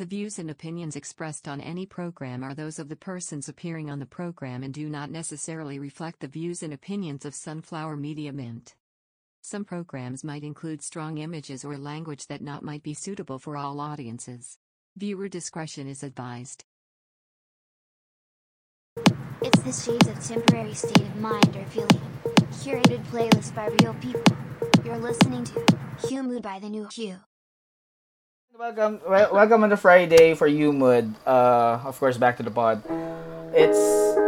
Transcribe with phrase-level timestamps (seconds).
[0.00, 3.98] The views and opinions expressed on any program are those of the persons appearing on
[3.98, 8.74] the program and do not necessarily reflect the views and opinions of Sunflower Media Mint.
[9.42, 13.78] Some programs might include strong images or language that not might be suitable for all
[13.78, 14.56] audiences.
[14.96, 16.64] Viewer discretion is advised.
[19.42, 22.00] It's the shades of temporary state of mind or feeling.
[22.52, 24.24] Curated playlist by real people.
[24.82, 25.62] You're listening to
[26.08, 27.18] Hugh Mood by the New Hugh.
[28.58, 31.14] Welcome, wel- welcome on the Friday for you, Mood.
[31.26, 32.82] Uh, of course, back to the pod.
[33.54, 33.78] It's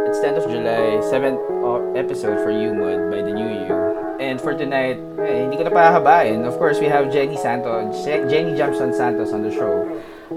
[0.09, 3.75] it's 10th of July, seventh uh, episode for you, Mood by the New You.
[4.23, 6.47] And for tonight, eh, hindi ko na pahahabain.
[6.47, 9.85] Of course, we have Jenny Santos, Je- Jenny Jampson Santos on the show.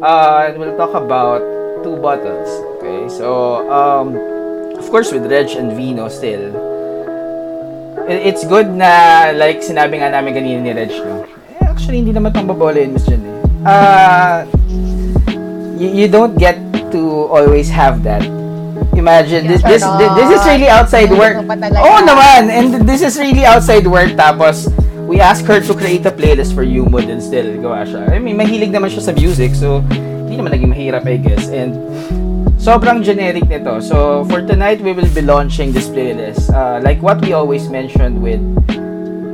[0.03, 1.41] Uh, and we'll talk about
[1.87, 2.51] two bottles.
[2.83, 4.13] Okay, so um,
[4.77, 6.53] of course with Reg and Vino still.
[8.11, 11.23] It's good na like sinabi nga namin kanina ni Reg, no?
[11.59, 13.36] Eh, actually, hindi naman pang babola yun, Miss Jenny.
[13.67, 14.47] Uh,
[15.75, 16.55] you, you don't get
[16.93, 18.23] to always have that.
[18.95, 21.37] Imagine, this, this, this, is really outside work.
[21.47, 24.15] Pa naman, and this is really outside work.
[24.15, 24.71] Tapos,
[25.07, 28.07] we ask her to create a playlist for you mood and still gawa siya.
[28.09, 31.51] I mean, mahilig naman siya sa music, so hindi naman naging mahirap, I guess.
[31.51, 31.75] And
[32.63, 33.83] sobrang generic nito.
[33.83, 36.55] So, for tonight, we will be launching this playlist.
[36.55, 38.41] Uh, like what we always mentioned with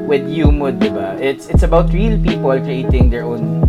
[0.09, 1.21] with you mood, ba?
[1.21, 3.69] It's it's about real people creating their own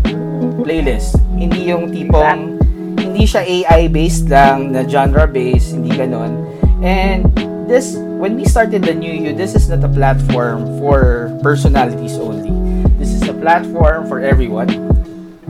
[0.61, 1.17] playlist.
[1.33, 2.61] Hindi yung tipong
[2.99, 6.45] hindi siya AI based lang na genre based, hindi ganon.
[6.83, 7.29] And
[7.65, 12.51] this when we started the new you, this is not a platform for personalities only.
[12.97, 14.71] This is a platform for everyone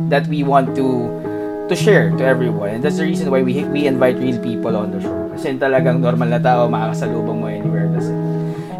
[0.09, 1.09] that we want to
[1.70, 2.80] to share to everyone.
[2.80, 5.30] And that's the reason why we we invite real people on the show.
[5.34, 7.90] Kasi talagang normal na tao makakasalubong mo anywhere.
[7.94, 8.33] That's it.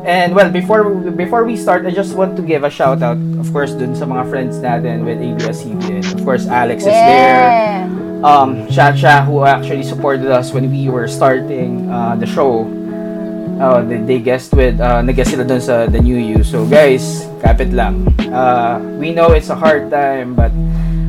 [0.04, 0.84] And well, before
[1.16, 4.04] before we start, I just want to give a shout out, of course, dun sa
[4.04, 6.20] mga friends natin with ABS-CBN.
[6.20, 7.40] Of course, Alex is there.
[7.40, 7.88] Yeah.
[8.20, 12.68] Um, Chacha, who actually supported us when we were starting uh, the show.
[13.64, 16.44] Uh, they, they guest with, uh, nag-guest sila dun sa The New You.
[16.44, 18.12] So guys, kapit lang.
[18.28, 20.52] Uh, we know it's a hard time, but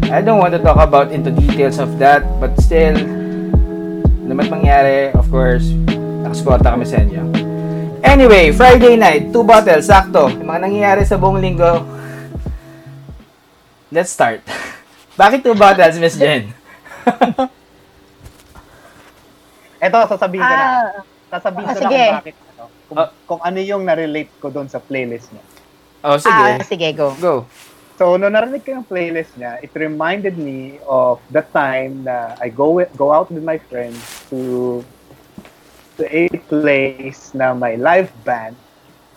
[0.06, 2.22] I don't want to talk about into details of that.
[2.38, 5.66] But still, ano man mangyari, of course,
[6.22, 7.43] nakasuporta kami sa inyo.
[8.04, 10.28] Anyway, Friday night, two bottles, sakto.
[10.28, 11.80] Yung mga nangyayari sa buong linggo.
[13.88, 14.44] Let's start.
[15.20, 16.52] Bakit two bottles, Miss Jen?
[19.80, 20.64] Eto, sasabihin ko na.
[20.64, 20.84] Ah,
[21.30, 22.04] Sasabihin Ah, ko na sige.
[22.04, 22.36] kung bakit.
[22.46, 23.08] Ano, kung, Ah.
[23.26, 25.44] kung ano yung na-relate ko doon sa playlist niya.
[26.00, 26.30] Oh, sige.
[26.30, 27.08] ah, sige, go.
[27.18, 27.34] Go.
[27.94, 32.50] So, nung narinig ko yung playlist niya, it reminded me of the time na I
[32.50, 33.98] go with, go out with my friends
[34.28, 34.82] to
[35.96, 38.56] to a place na may live band,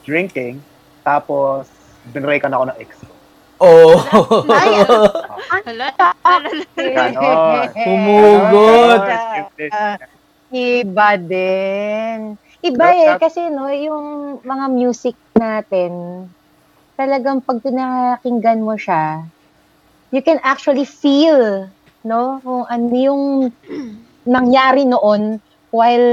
[0.05, 0.61] drinking,
[1.01, 1.67] tapos
[2.13, 3.13] binreakan ako ng ex ko.
[3.57, 3.97] Oh.
[5.49, 5.89] Hala,
[6.77, 7.73] Ganon.
[10.53, 12.37] Iba din.
[12.61, 16.25] Iba eh, kasi no, yung mga music natin,
[16.97, 19.25] talagang pag pinakinggan mo siya,
[20.09, 21.69] you can actually feel,
[22.05, 23.23] no, kung ano yung
[24.27, 26.07] nangyari noon while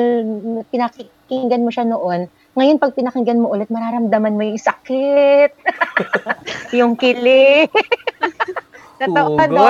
[0.71, 2.27] pinakinggan mo siya noon.
[2.55, 5.51] Ngayon, pag pinakinggan mo ulit, mararamdaman mo yung sakit,
[6.79, 7.71] yung kilig.
[9.03, 9.63] Totoo, ano?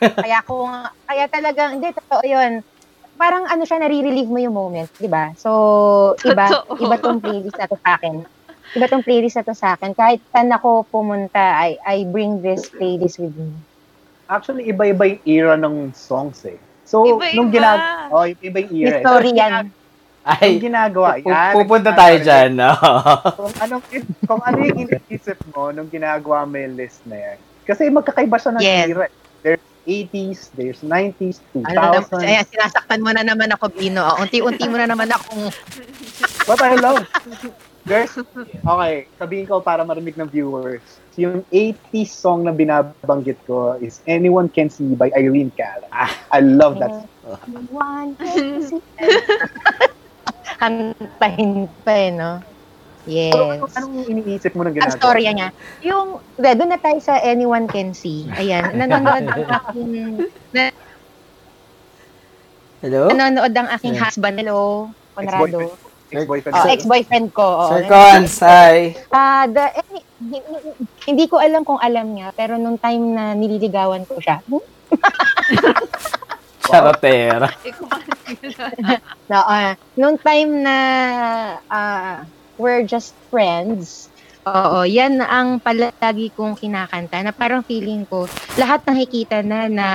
[0.00, 0.72] Kaya kung,
[1.04, 2.64] kaya talagang, hindi, totoo yun.
[3.20, 5.36] Parang ano siya, nare-relieve mo yung moment, di ba?
[5.36, 6.80] So, iba, Totoo.
[6.80, 8.24] iba tong playlist na to sa akin.
[8.72, 9.92] Iba tong playlist na to sa akin.
[9.92, 13.52] Kahit saan ako pumunta, I, I bring this playlist with me.
[14.32, 16.56] Actually, iba-iba yung era ng songs eh.
[16.88, 17.36] So, Iba-iba.
[17.36, 18.96] nung ginagawa, oh, iba yung era.
[18.96, 19.52] History So, yan.
[19.52, 19.76] Yung
[20.24, 21.52] Ay, ginagawa, pu- yan.
[21.54, 22.50] pupunta tayo dyan.
[22.54, 22.72] No?
[23.34, 23.84] kung anong
[24.24, 27.36] kung ano yung iniisip mo nung ginagawa mo yung list na yan.
[27.62, 28.86] Kasi magkakaiba siya ng Yes.
[28.88, 29.06] era.
[29.38, 32.20] There's 80s, there's 90s, Ano 2000s.
[32.22, 34.00] ayan, sinasaktan mo na naman ako, Bino.
[34.00, 35.48] Oh, Unti-unti mo na naman akong...
[36.44, 37.04] What I love.
[37.84, 38.12] There's,
[38.42, 40.84] okay, sabihin ko para marinig ng viewers.
[41.18, 45.82] Yung 80s song na binabanggit ko is Anyone Can See by Irene Cara.
[45.90, 46.06] Ah.
[46.30, 46.94] I love that.
[47.68, 48.14] One,
[50.58, 51.50] Kantahin
[51.82, 52.38] pa eh, no?
[53.02, 53.34] Yes.
[53.34, 54.94] Ano, anong iniisip mo Ang ginagawa?
[54.94, 55.48] storya niya.
[55.82, 58.28] Yung, de, doon na tayo sa Anyone Can See.
[58.30, 59.90] Ayan, nanonood ang aking,
[60.52, 60.70] na,
[62.78, 63.08] Hello?
[63.08, 64.04] nanonood ang aking Yeah.
[64.04, 64.36] husband.
[64.36, 65.42] Hello, Conrado.
[65.42, 65.87] Ex-boyfriend.
[66.56, 66.72] Oh, ko.
[66.72, 67.44] ex-boyfriend ko.
[67.44, 67.68] Oh.
[67.68, 68.96] Sir Cons, hi.
[69.12, 70.06] Ah, the, eh, hi-
[71.08, 74.56] hindi ko alam kung alam niya, pero nung time na nililigawan ko siya, ba
[79.30, 80.76] na, ah, nung time na
[81.68, 82.24] ah,
[82.56, 84.08] we're just friends,
[84.48, 88.24] Oo, yan ang palagi kong kinakanta na parang feeling ko,
[88.56, 89.88] lahat nakikita na na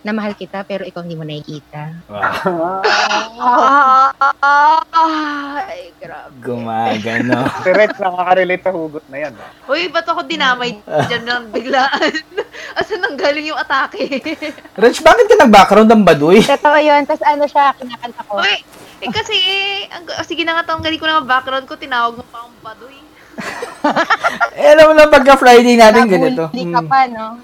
[0.00, 1.92] na mahal kita pero ikaw hindi mo nakikita.
[2.08, 2.80] Wow.
[5.68, 6.34] Ay, grabe.
[6.40, 7.38] Gumagano.
[7.64, 9.32] Si Rex nakaka-relate sa hugot na yan.
[9.36, 9.50] ah.
[9.68, 12.12] Uy, ba't ako dinamay dyan ng biglaan?
[12.80, 14.08] Asan nang galing yung atake?
[14.80, 16.40] Rich, bakit ka nag-background ng baduy?
[16.40, 17.04] Totoo yun.
[17.04, 18.40] Tapos ano siya, kinakanta ko.
[18.40, 18.56] Uy,
[19.00, 19.36] eh kasi,
[19.92, 22.98] ang, sige na nga tanggalin ko na ang background ko, tinawag mo pa akong baduy.
[24.56, 26.48] Eh, alam mo na pagka Friday natin ganito.
[26.52, 27.40] Nabully ka pa, no?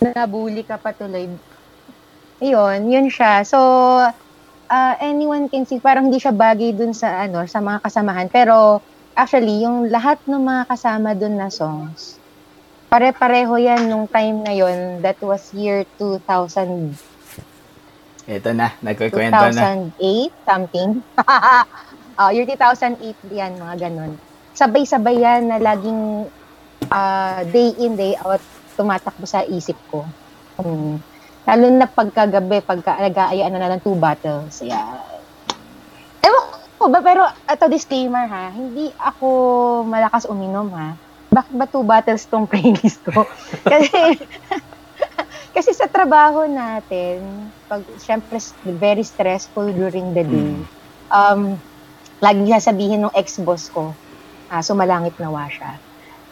[0.00, 1.28] Nabully ka pa tuloy.
[2.40, 3.44] Ayun, yun siya.
[3.44, 3.58] So,
[4.68, 8.28] uh, anyone can see, parang hindi siya bagay dun sa, ano, sa mga kasamahan.
[8.32, 8.80] Pero,
[9.14, 12.16] actually, yung lahat ng mga kasama dun na songs,
[12.88, 15.02] pare-pareho yan nung time na yun.
[15.04, 16.94] That was year 2000,
[18.24, 19.92] Ito na, nagkikwento na.
[20.00, 20.90] 2008, something.
[21.20, 22.96] uh, year 2008
[23.28, 24.16] yan, mga ganun.
[24.56, 26.24] Sabay-sabay yan na laging
[26.88, 28.40] uh, day in, day out,
[28.74, 30.04] tumatakbo sa isip ko.
[30.58, 30.98] Hmm.
[31.44, 34.64] Lalo na pagkagabi, pagka nag-aayaan na ng two bottles.
[34.64, 35.02] Yeah.
[36.24, 36.44] Ewan
[36.80, 39.28] ko ba, pero ito disclaimer ha, hindi ako
[39.84, 40.96] malakas uminom ha.
[41.28, 43.28] Bakit ba two bottles tong playlist ko?
[43.66, 44.16] kasi,
[45.56, 50.50] kasi sa trabaho natin, pag, syempre, very stressful during the day.
[50.56, 50.64] Mm.
[51.12, 51.40] Um,
[52.24, 53.92] lagi sasabihin ng ex-boss ko,
[54.48, 55.76] ah, sumalangit nawa siya.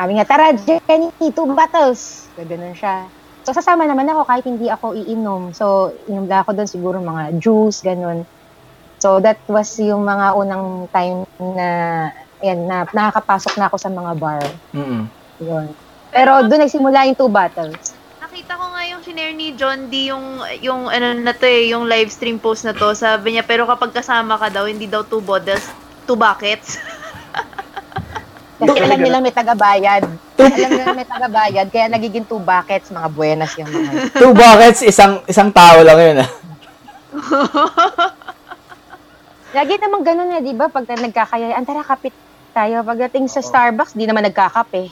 [0.02, 2.26] Sabi nga, tara, Jenny, two bottles.
[2.34, 3.06] Ganoon siya.
[3.46, 5.54] So, sasama naman ako kahit hindi ako iinom.
[5.54, 8.26] So, inom lang ako doon siguro mga juice, ganun.
[8.98, 11.68] So, that was yung mga unang time na,
[12.42, 14.42] yan, na nakakapasok na ako sa mga bar.
[14.74, 15.06] Mm-mm.
[15.38, 15.70] Yun.
[16.10, 17.94] Pero doon nagsimula yung two bottles.
[18.18, 21.86] Nakita ko nga yung shinare ni John D yung, yung ano na to eh, yung
[21.86, 22.90] live stream post na to.
[22.98, 25.62] Sabi niya, pero kapag kasama ka daw, hindi daw two bottles,
[26.10, 26.74] two buckets.
[28.62, 30.02] Kasi alam nila may tagabayad.
[30.38, 33.90] alam nila may tagabayad, kaya nagiging two buckets, mga buenas yung mga.
[34.14, 36.30] Two buckets, isang isang tao lang yun ah.
[39.52, 40.72] Lagi naman ganun eh, di ba?
[40.72, 42.14] Pag nagkakayayaan, tara kapit
[42.56, 42.80] tayo.
[42.80, 44.88] Pagdating sa Starbucks, di naman nagkakape.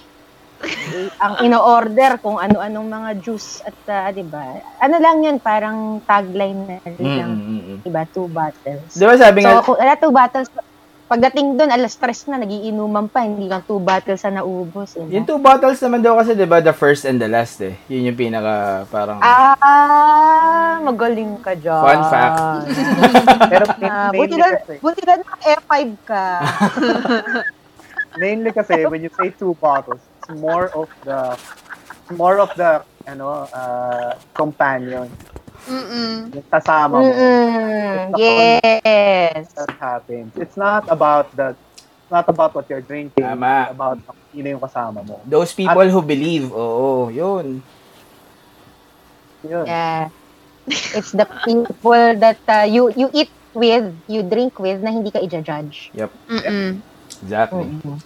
[1.24, 4.60] Ang ino-order kung ano-anong mga juice at ah, di ba?
[4.76, 7.76] Ano lang yun, parang tagline na lang, Mm-mm.
[7.80, 8.04] di ba?
[8.04, 8.92] Two bottles.
[8.92, 10.52] Di ba sabi So, nga, ala, two bottles,
[11.10, 14.94] pagdating doon, alas stress na, nagiinuman pa, hindi lang two bottles na naubos.
[14.94, 17.74] Eh, yung two bottles naman daw kasi, di ba, the first and the last eh.
[17.90, 21.82] Yun yung pinaka, parang, Ah, magaling ka dyan.
[21.82, 22.38] Fun fact.
[23.52, 24.48] Pero Ah, buti na,
[24.78, 25.74] buti na naka F5
[26.06, 26.24] ka.
[28.18, 31.38] mainly kasi when you say two bottles, it's more of the
[32.14, 35.06] more of the ano uh, companion,
[35.68, 36.32] Mm-mm.
[36.32, 37.10] yung kasama mo.
[37.10, 38.16] Mm-mm.
[38.16, 39.52] Yes.
[39.56, 40.32] That happens.
[40.36, 43.24] It's not about the it's not about what you're drinking.
[43.24, 43.68] Tama.
[43.68, 43.98] It's about
[44.30, 45.20] sino yung kasama mo.
[45.26, 47.60] those people who believe, oo, yun.
[49.44, 49.66] Yun.
[49.66, 50.08] Yeah.
[50.70, 55.18] It's the people that uh, you you eat with, you drink with, na hindi ka
[55.18, 55.90] i-judge.
[55.96, 56.78] Mm-mm.
[57.22, 57.66] Exactly.
[57.66, 57.98] Mm-mm.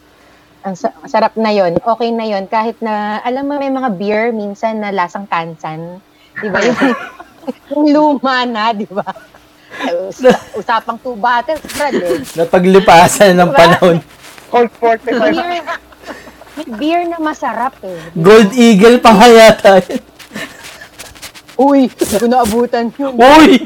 [0.64, 4.32] Ang sa- sarap na yon Okay na yon Kahit na, alam mo, may mga beer
[4.32, 6.00] minsan na lasang tansan.
[6.40, 6.56] Di ba?
[7.74, 9.04] Luma na, di ba?
[10.08, 10.22] Us-
[10.58, 12.22] Usapang two bottles, Brad, eh.
[12.38, 13.96] Napaglipasan ng panahon.
[14.48, 15.34] Cold 45.
[15.34, 15.62] Beer,
[16.54, 17.98] may beer na masarap, eh.
[18.14, 19.82] Gold Eagle pa nga yata.
[19.82, 20.02] yun.
[21.54, 23.14] Uy, hindi ko naabutan yun.
[23.14, 23.62] Uy!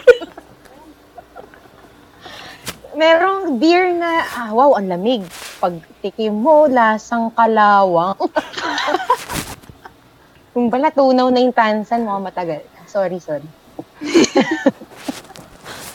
[2.92, 5.23] Merong beer na, ah, wow, ang lamig.
[5.58, 8.16] Pag tikim mo, lasang kalawang.
[10.52, 12.64] Kung pala, tunaw na yung tansan mo, matagal.
[12.88, 13.47] Sorry, sorry.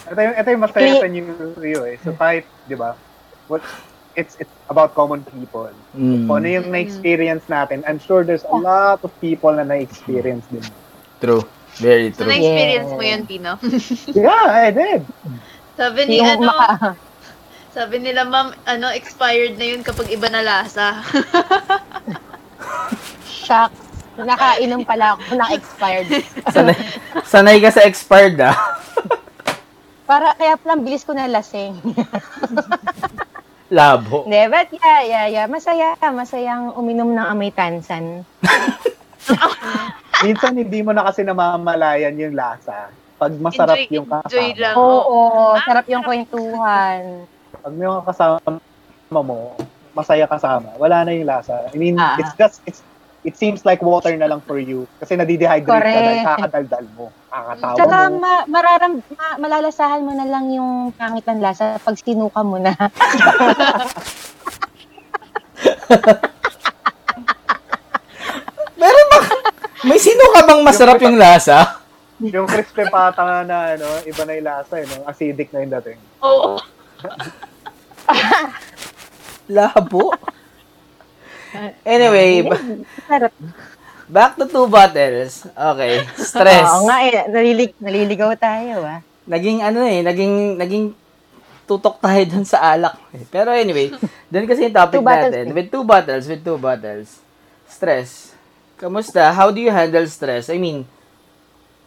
[0.06, 1.26] Ito yung, ito yung masaya sa New
[1.56, 1.98] Rio eh.
[1.98, 2.94] So kahit, di ba,
[3.48, 3.64] what,
[4.14, 5.72] it's, it's about common people.
[5.92, 10.46] Mm, Kung ano yung na-experience natin, I'm sure there's a lot of people na na-experience
[10.50, 10.62] din.
[11.18, 11.42] true.
[11.76, 12.30] Very So, true.
[12.30, 13.00] na-experience Yeah.
[13.00, 13.52] mo yun, Pino?
[14.14, 15.02] Yeah, I did.
[15.74, 17.00] Sabi ni, Yung ano, maka-
[17.74, 21.02] sabi nila, ma'am, ano, expired na yun kapag iba na lasa.
[23.26, 23.82] Shucks.
[24.16, 26.08] Nakainom pala ako ng expired.
[26.48, 26.78] Sanay,
[27.24, 28.54] sanay ka sa expired ah.
[30.04, 31.80] Para kaya pala bilis ko na lasing.
[33.70, 34.28] Labo.
[34.28, 35.46] Hindi, but yeah, yeah, yeah.
[35.46, 38.22] Masaya, masayang uminom ng amoy tansan.
[40.24, 42.94] Minsan hindi mo na kasi namamalayan yung lasa.
[43.18, 44.62] Pag masarap Enjoy- yung enjoy kasama.
[44.62, 44.76] lang.
[44.76, 45.18] Oo,
[45.50, 47.02] Ah, sarap yung kwentuhan.
[47.56, 48.60] Pag may mga kasama
[49.12, 49.56] mo,
[49.92, 51.66] masaya kasama, wala na yung lasa.
[51.66, 52.20] I mean, Ah.
[52.20, 52.82] it's just, it's,
[53.24, 54.84] it seems like water na lang for you.
[55.00, 55.96] Kasi nadidehydrate ka Correct.
[55.98, 57.06] dahil kakadaldal mo.
[57.28, 58.20] Kakatawa Tsaka mo.
[58.20, 62.76] ma- mararam, ma- malalasahan mo na lang yung pangit ng lasa pag sinuka mo na.
[68.76, 69.20] Meron ba?
[69.84, 71.80] May sino ka bang masarap yung lasa?
[72.24, 75.04] yung crispy pata na, ano, iba na yung lasa, eh, no?
[75.04, 76.00] Acidic na yung dating.
[76.24, 76.56] Oo.
[79.50, 80.16] Labo.
[81.86, 82.46] Anyway,
[83.06, 83.34] Sarap.
[84.06, 85.46] back to two bottles.
[85.48, 86.04] Okay.
[86.18, 86.68] Stress.
[86.68, 89.00] Oo nga eh, nalilig, naliligaw tayo ah.
[89.24, 90.86] naging ano eh, naging naging
[91.64, 93.00] tutok tayo dun sa alak.
[93.12, 93.24] eh.
[93.26, 93.88] Pero anyway,
[94.32, 95.46] dun kasi yung topic Two bottles natin.
[95.48, 95.56] eh.
[95.56, 97.24] With two bottles, with two bottles.
[97.66, 98.36] Stress.
[98.76, 99.32] Kamusta?
[99.32, 100.52] How do you handle stress?
[100.52, 100.84] I mean,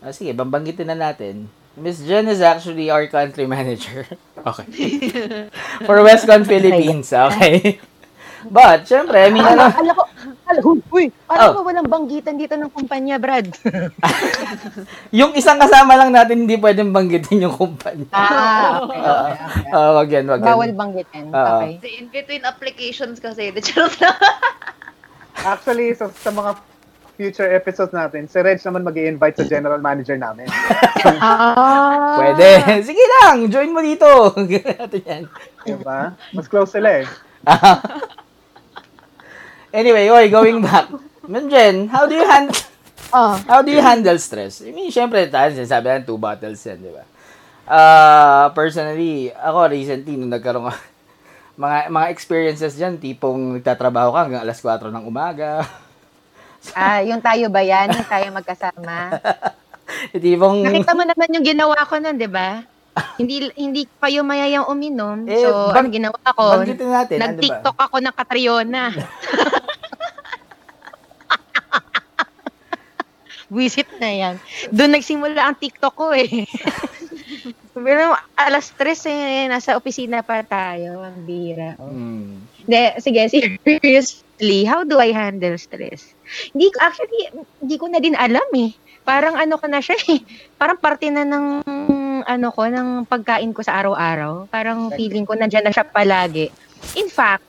[0.01, 1.47] ah, sige, bambanggitin na natin.
[1.77, 4.09] Miss Jen is actually our country manager.
[4.41, 4.73] Okay.
[5.85, 7.77] For Westcon Philippines, okay.
[8.51, 10.05] But, syempre, I mean, ano, Alam ko,
[10.47, 11.35] alam ko, uy, Oh.
[11.35, 13.51] alam ko walang banggitan dito ng kumpanya, Brad.
[15.19, 18.07] yung isang kasama lang natin, hindi pwedeng banggitin yung kumpanya.
[18.15, 19.75] ah, okay, okay, okay.
[19.75, 20.49] Ah, wag yan, wag yan.
[20.49, 21.25] Bawal banggitin.
[21.31, 21.57] Oo.
[21.61, 21.99] Okay.
[21.99, 23.95] In between applications kasi, the charot.
[25.47, 26.57] Actually, sa, sa mga
[27.17, 30.45] future episodes natin, si Reg naman mag invite sa general manager namin.
[31.17, 32.17] Ah.
[32.21, 32.61] Pwede.
[32.85, 34.07] Sige lang, join mo dito.
[34.37, 35.23] Ganun natin yan.
[35.65, 36.13] Diba?
[36.37, 37.07] Mas close sila eh.
[39.77, 40.89] Anyway, oy, going back.
[41.29, 42.57] Jen, how do you handle
[43.15, 43.39] Oh.
[43.47, 44.67] how do you handle stress?
[44.67, 47.05] I mean, syempre, tayo sinasabi natin two bottles yan, di ba?
[47.67, 50.75] Uh, personally, ako recently, nung nagkaroon ka,
[51.57, 55.65] mga mga experiences dyan, tipong nagtatrabaho ka hanggang alas 4 ng umaga.
[56.75, 57.95] Ah, yung tayo ba yan?
[57.95, 59.23] Yung tayo magkasama?
[60.19, 62.63] tipong, Nakita mo naman yung ginawa ko nun, di ba?
[63.21, 65.29] hindi hindi kayo mayayang uminom.
[65.29, 66.45] Eh, so, bang- ano ginawa ko?
[66.59, 66.65] ano?
[66.65, 68.83] Nag-TikTok ako ng Catriona.
[73.47, 74.35] Visit na yan.
[74.75, 76.47] Doon nagsimula ang TikTok ko eh.
[77.77, 81.05] Pero alas tres eh, nasa opisina pa tayo.
[81.05, 81.77] Ang bira.
[81.79, 81.93] Oh.
[81.93, 82.43] Hmm.
[82.67, 83.31] De, sige,
[83.67, 86.17] seriously, how do I handle stress?
[86.51, 87.21] Hindi ko, actually,
[87.63, 88.75] hindi ko na din alam eh.
[89.07, 90.19] Parang ano ko na siya eh.
[90.59, 91.63] Parang parte na ng,
[92.27, 94.51] ano ko, ng pagkain ko sa araw-araw.
[94.51, 96.51] Parang feeling ko nandyan na siya palagi.
[96.99, 97.47] In fact,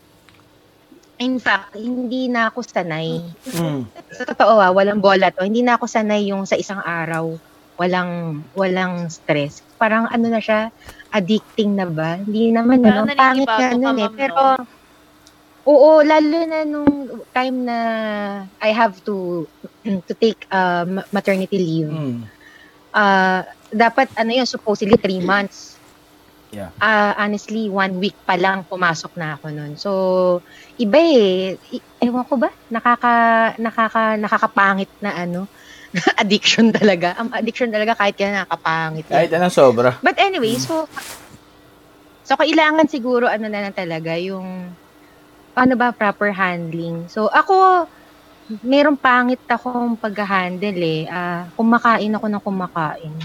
[1.17, 3.21] in fact, hindi na ako sanay.
[3.53, 3.89] Hmm.
[4.13, 5.45] Sa totoo ah, walang bola to.
[5.45, 7.37] Hindi na ako sanay yung sa isang araw.
[7.77, 9.61] Walang, walang stress.
[9.77, 10.73] Parang ano na siya,
[11.13, 12.17] addicting na ba?
[12.17, 14.11] Hindi naman, Parang ano, pangit ka, ano eh.
[14.13, 14.65] Pero, no?
[15.67, 17.77] oo, lalo na nung time na
[18.61, 19.45] I have to
[20.09, 21.93] to take uh, ma- maternity leave.
[21.93, 22.25] Hmm.
[22.93, 25.76] Uh, dapat, ano yun, supposedly three months.
[26.51, 26.71] Yeah.
[26.79, 29.73] Ah, honestly, one week pa lang pumasok na ako nun.
[29.75, 29.91] So,
[30.79, 31.59] iba eh.
[31.99, 32.47] Ewan ko ba?
[32.71, 33.13] Nakaka,
[33.59, 35.49] nakaka, nakakapangit na ano.
[36.21, 37.17] addiction talaga.
[37.19, 39.09] Ang addiction talaga kahit kaya nakakapangit.
[39.09, 39.97] Kahit anong sobra.
[39.99, 40.87] But anyway, so,
[42.23, 44.77] so kailangan siguro ano na lang talaga, yung,
[45.57, 47.09] paano ba proper handling.
[47.09, 47.89] So, ako,
[48.63, 51.03] merong pangit akong pag-handle eh.
[51.09, 53.15] Ah, kumakain ako ng kumakain.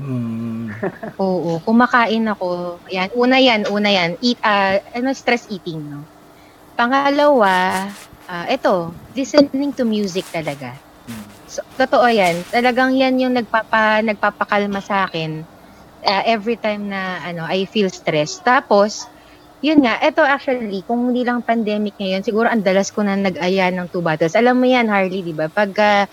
[0.00, 0.72] Hmm.
[1.20, 2.80] Oo, kumakain ako.
[2.88, 4.16] Yan, una yan, una yan.
[4.24, 6.08] Eat, ah, ano, stress eating, no?
[6.72, 7.84] Pangalawa,
[8.24, 10.72] ah, ito, listening to music talaga.
[11.44, 12.46] So, totoo yan.
[12.48, 15.44] Talagang yan yung nagpapa, nagpapakalma sa akin
[16.06, 18.40] ah, every time na ano, I feel stressed.
[18.46, 19.04] Tapos,
[19.60, 23.68] yun nga, ito actually, kung hindi lang pandemic ngayon, siguro ang dalas ko na nag-aya
[23.74, 24.32] ng two bottles.
[24.38, 25.52] Alam mo yan, Harley, di ba?
[25.52, 26.04] Pag, ah,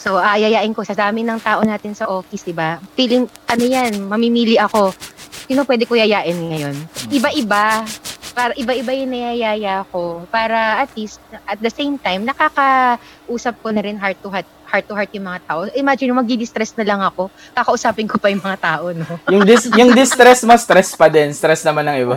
[0.00, 2.80] so, aayayain ko sa dami ng tao natin sa office, di ba?
[2.96, 4.96] Feeling, ano yan, mamimili ako.
[5.44, 6.76] Sino pwede ko yayain ngayon?
[7.12, 7.84] Iba-iba.
[8.32, 10.24] Para iba-iba yung nayayaya ko.
[10.32, 14.86] Para at least, at the same time, nakakausap ko na rin heart to heart, heart
[14.88, 15.68] to heart yung mga tao.
[15.76, 17.28] Imagine, magdi-distress na lang ako.
[17.52, 19.04] Kakausapin ko pa yung mga tao, no?
[19.28, 22.16] yung dis yung distress mo stress pa din, stress naman ng iba.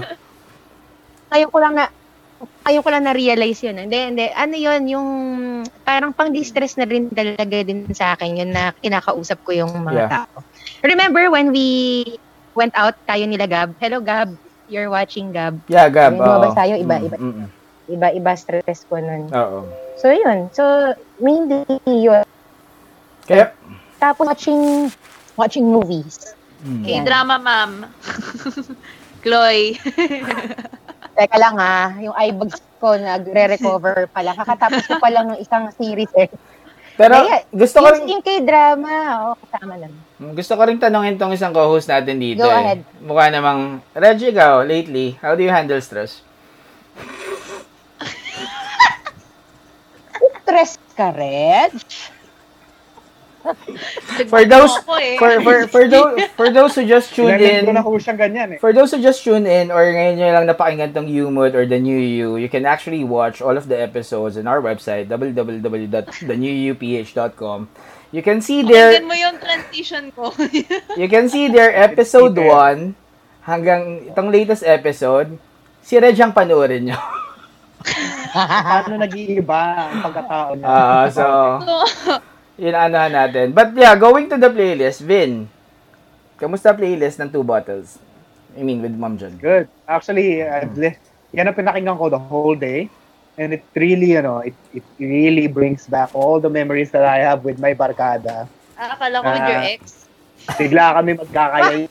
[1.33, 1.89] ngayon ko lang na
[2.63, 3.75] ngayon ko lang na-realize yun.
[3.77, 4.25] Hindi, hindi.
[4.29, 5.07] Ano yun, yung
[5.83, 10.09] parang pang-distress na rin talaga din sa akin yun na kinakausap ko yung mga Yeah.
[10.09, 10.37] tao.
[10.81, 12.03] Remember when we
[12.53, 13.75] went out, tayo nila Gab?
[13.77, 14.31] Hello Gab,
[14.65, 15.59] you're watching Gab.
[15.67, 16.15] Yeah, Gab.
[16.15, 17.17] Yung lumabas tayo, iba, Mm, iba.
[17.19, 17.47] mm, mm.
[17.83, 19.27] Iba-iba stress ko nun.
[19.27, 19.67] Oo.
[19.99, 20.47] So yun.
[20.55, 20.63] So,
[21.19, 22.23] mainly yun.
[23.23, 23.51] Kaya,
[23.99, 24.87] Tapos watching
[25.35, 26.15] watching movies.
[26.59, 26.79] mm.
[26.79, 27.91] Okay, drama, ma'am.
[29.23, 29.75] Chloe.
[31.13, 34.33] Teka lang ha, yung eyebags ko nagre-recover pala.
[34.33, 36.29] Kakatapos ko pa lang ng isang series eh.
[36.97, 38.93] pero Kaya, gusto ko rin yung k-drama,
[39.29, 39.93] oh, kasama lang.
[40.33, 42.41] gusto ko rin tanongin tong isang co-host natin dito.
[42.41, 42.57] Go eh.
[42.57, 42.79] ahead.
[43.01, 46.25] Mukha namang Reggie ikaw lately, how do you handle stress?
[50.43, 51.73] Stress ka, Reg?
[54.31, 54.71] For those
[55.03, 55.19] eh.
[55.19, 58.55] for for for those for those who just tuned ko in na ho siyang ganyan
[58.55, 58.59] eh.
[58.63, 61.75] For those who just tune in or ngayon nyo lang napakinggan tong Umod or The
[61.79, 67.59] New You, you can actually watch all of the episodes on our website, www.thenewuph.com.
[68.13, 70.31] You can see Pakinggan their mo yung transition ko.
[71.01, 72.95] you can see their episode 1
[73.43, 75.35] hanggang itong latest episode.
[75.83, 76.95] Si Reg ang panoorin nyo.
[78.31, 80.65] Paano nag-iiba ang pagkatao niya?
[80.65, 81.23] Ah, so,
[82.55, 83.51] yun ano natin.
[83.51, 85.49] But yeah, going to the playlist, Vin.
[86.35, 87.97] Kamusta playlist ng Two Bottles?
[88.53, 89.37] I mean, with Mom John.
[89.37, 89.65] Good.
[89.87, 90.97] Actually, I've li-
[91.31, 92.89] yan ang pinakinggan ko the whole day.
[93.33, 97.17] And it really, you know, it, it really brings back all the memories that I
[97.25, 98.45] have with my barkada.
[98.77, 99.73] Ah, Akala ko with your Ah.
[99.73, 99.81] ex.
[100.53, 101.89] Bigla kami magkakayaan.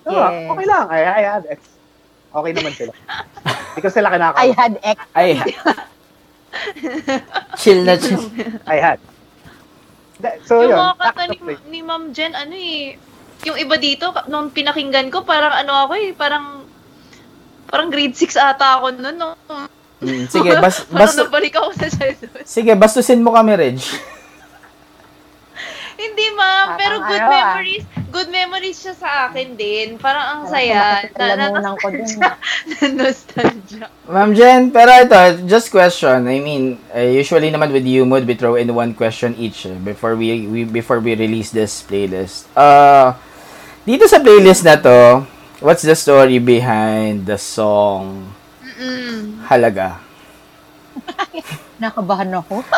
[0.00, 0.50] Oh, Yes.
[0.50, 0.86] okay lang.
[0.90, 1.60] I, I had ex.
[2.30, 2.92] Okay naman sila.
[3.72, 4.36] Hindi ko sila kinakaw.
[4.36, 4.98] I had ex.
[5.14, 5.30] Ay,
[7.60, 8.20] chill na chill.
[10.20, 10.78] That- So, yung yun.
[10.78, 11.36] mga kanta ni,
[11.72, 13.00] ni Ma'am Jen, ano eh,
[13.48, 16.68] yung iba dito, nung pinakinggan ko, parang ano ako eh, parang,
[17.64, 19.32] parang grade 6 ata ako noon, no?
[20.04, 22.44] Mm, sige, bas, bas, nabalik ako sa childhood.
[22.44, 23.80] sige, bastusin mo kami, Reg.
[26.00, 27.52] Hindi, ma'am, pero Parang good ano, ah.
[28.10, 29.96] Good memories siya sa akin din.
[29.96, 31.06] Parang ang saya.
[31.14, 32.36] Na, na, Lalamunan ko na
[32.92, 33.86] nostalgia.
[34.10, 36.26] Ma'am Jen, pero ito, just question.
[36.26, 40.18] I mean, uh, usually naman with Umod, we throw in one question each eh, before
[40.18, 42.50] we, we before we release this playlist.
[42.52, 43.14] Uh,
[43.86, 45.24] dito sa playlist na to,
[45.62, 49.40] what's the story behind the song Mm-mm.
[49.46, 50.02] Halaga?
[51.82, 52.60] Nakabahan ako.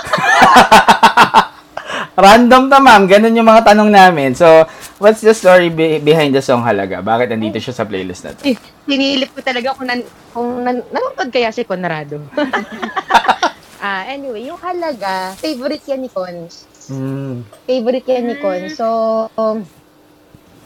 [2.12, 4.36] Random ta ma'am, ganun yung mga tanong namin.
[4.36, 4.68] So,
[5.02, 7.02] what's the story be- behind the song Halaga?
[7.02, 8.46] Bakit nandito siya sa playlist na to?
[8.46, 8.54] Eh,
[8.86, 12.22] Sinilip ko talaga kung, nan, kung nan, nanonood kaya si Conrado.
[13.82, 16.46] ah, anyway, yung halaga, favorite yan ni Con.
[16.86, 17.42] Mm.
[17.66, 18.62] Favorite yan ni Con.
[18.70, 18.86] So,
[19.34, 19.66] um,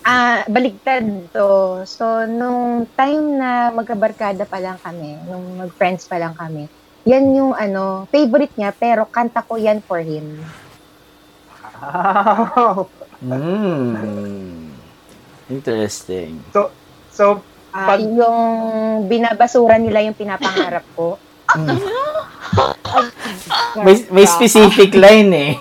[0.05, 1.83] ah, baligtad to.
[1.89, 6.69] So, nung time na magkabarkada pa lang kami, nung mag-friends pa lang kami,
[7.09, 10.45] yan yung ano, favorite niya, pero kanta ko yan for him.
[11.77, 12.89] Wow.
[13.19, 14.73] Mm.
[15.49, 16.43] Interesting.
[16.53, 16.71] So,
[17.09, 17.25] so,
[17.71, 18.41] Ah, Pag- yung
[19.05, 21.21] binabasura nila yung pinapangarap ko.
[23.77, 25.53] May, may specific line eh.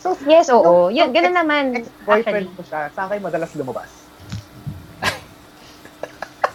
[0.00, 0.88] so Yes, oo.
[0.88, 1.84] Yun, ganun naman.
[2.08, 2.56] boyfriend Actually.
[2.56, 3.90] mo siya, saan kayo madalas lumabas?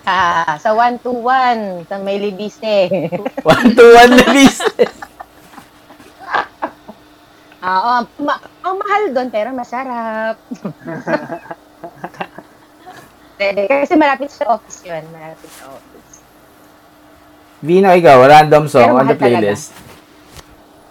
[0.02, 2.89] Ah, sa one-to-one, sa may libiste.
[3.46, 4.65] One to one na list.
[7.62, 10.36] Oo, ma- ang mahal doon, pero masarap.
[13.38, 15.02] Eh, Kasi malapit sa office yun.
[15.10, 16.21] Malapit sa office.
[17.60, 19.38] Vino, ikaw, random song Pero on the mahal talaga.
[19.43, 19.69] playlist.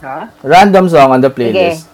[0.00, 0.18] Ha?
[0.40, 1.86] Random song on the playlist.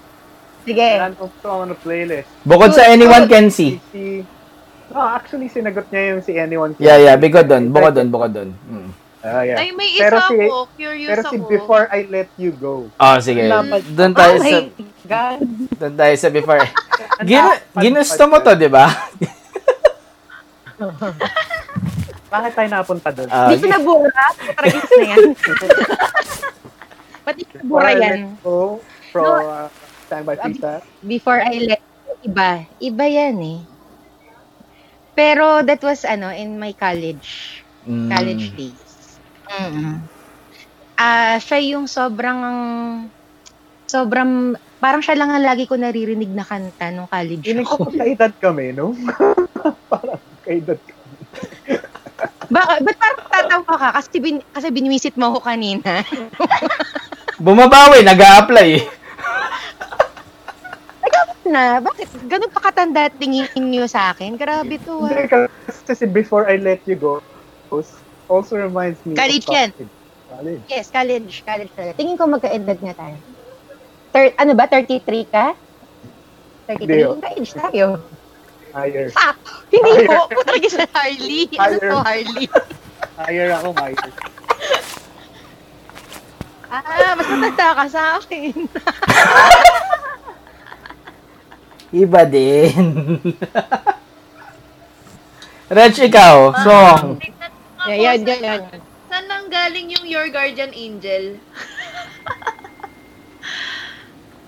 [0.62, 0.88] Sige.
[0.98, 2.28] Random song on the playlist.
[2.42, 3.80] Bukod sa anyone can see.
[3.90, 4.24] Si,
[4.88, 6.72] no, actually, sinagot niya yung si anyone.
[6.72, 8.50] Can Yeah, yeah, bukod doon, bukod doon, bukod doon.
[8.66, 8.90] Mm.
[9.26, 9.58] Ah, yeah.
[9.58, 10.58] Ay, may Pero isa si- ako.
[10.72, 11.30] Curious Pero ako.
[11.30, 12.86] si Before I Let You Go.
[12.92, 13.42] Oh, sige.
[13.42, 14.58] Dapat- Doon tayo Oh sa
[15.04, 15.38] God.
[15.72, 16.62] doon tayo sa before.
[17.26, 18.86] Gin, Dapat- ginusto mo to, 'di ba?
[22.26, 23.28] Bakit tayo napunta doon?
[23.28, 24.24] Ah, Di ko nabura.
[24.54, 25.18] Tragis na yan.
[27.24, 28.18] Pati nabura Before I yan.
[28.22, 28.58] Let Go
[29.10, 29.66] from No.
[29.66, 30.72] uh, Pizza.
[31.00, 31.82] Before I let
[32.22, 32.50] iba.
[32.78, 33.60] Iba yan eh.
[35.16, 37.62] Pero that was ano in my college.
[37.82, 38.85] mm, College days.
[39.46, 39.94] Mm
[40.96, 42.40] Ah, siya yung sobrang
[43.84, 47.92] sobrang parang siya lang ang lagi ko naririnig na kanta nung college Feeling ko ko.
[47.92, 48.96] kaedad kami, no?
[49.92, 51.04] Parang kaedad kami.
[52.48, 53.88] Ba, ba't parang tatawa ka?
[54.00, 56.00] Kasi, bin, kasi binwisit mo ako kanina.
[57.44, 58.68] Bumabawi, nag-a-apply.
[58.80, 58.84] eh.
[61.46, 62.08] na, bakit?
[62.24, 64.34] Ganun pa katanda at tingin niyo sa akin?
[64.34, 65.12] Grabe to ah.
[65.12, 65.28] Hindi,
[65.84, 67.20] kasi si Before I Let You Go
[68.26, 69.68] also reminds me College of yan.
[70.26, 70.62] college.
[70.66, 71.30] Yes, college.
[71.42, 71.92] College talaga.
[71.94, 73.16] Tingin ko magka-edad na tayo.
[74.10, 74.64] Thir- ano ba?
[74.66, 75.52] 33 ka?
[76.66, 76.80] 33?
[76.80, 77.14] Hindi, oh.
[77.16, 77.84] Magka-age tayo.
[78.70, 79.06] Higher.
[79.14, 79.32] Ah!
[79.70, 80.20] Hindi po.
[80.28, 81.42] Putragi sa Harley.
[81.54, 81.80] Ano Higher.
[81.80, 82.46] to, Harley?
[83.16, 84.10] Higher ako, higher.
[86.66, 88.52] Ah, mas matanda ka sa akin.
[91.94, 92.74] Iba din.
[95.72, 97.16] Reg, ikaw, song.
[97.86, 98.80] Nga Yeah, yan, saan- yan, yan.
[99.06, 101.38] Saan nang galing yung Your Guardian Angel?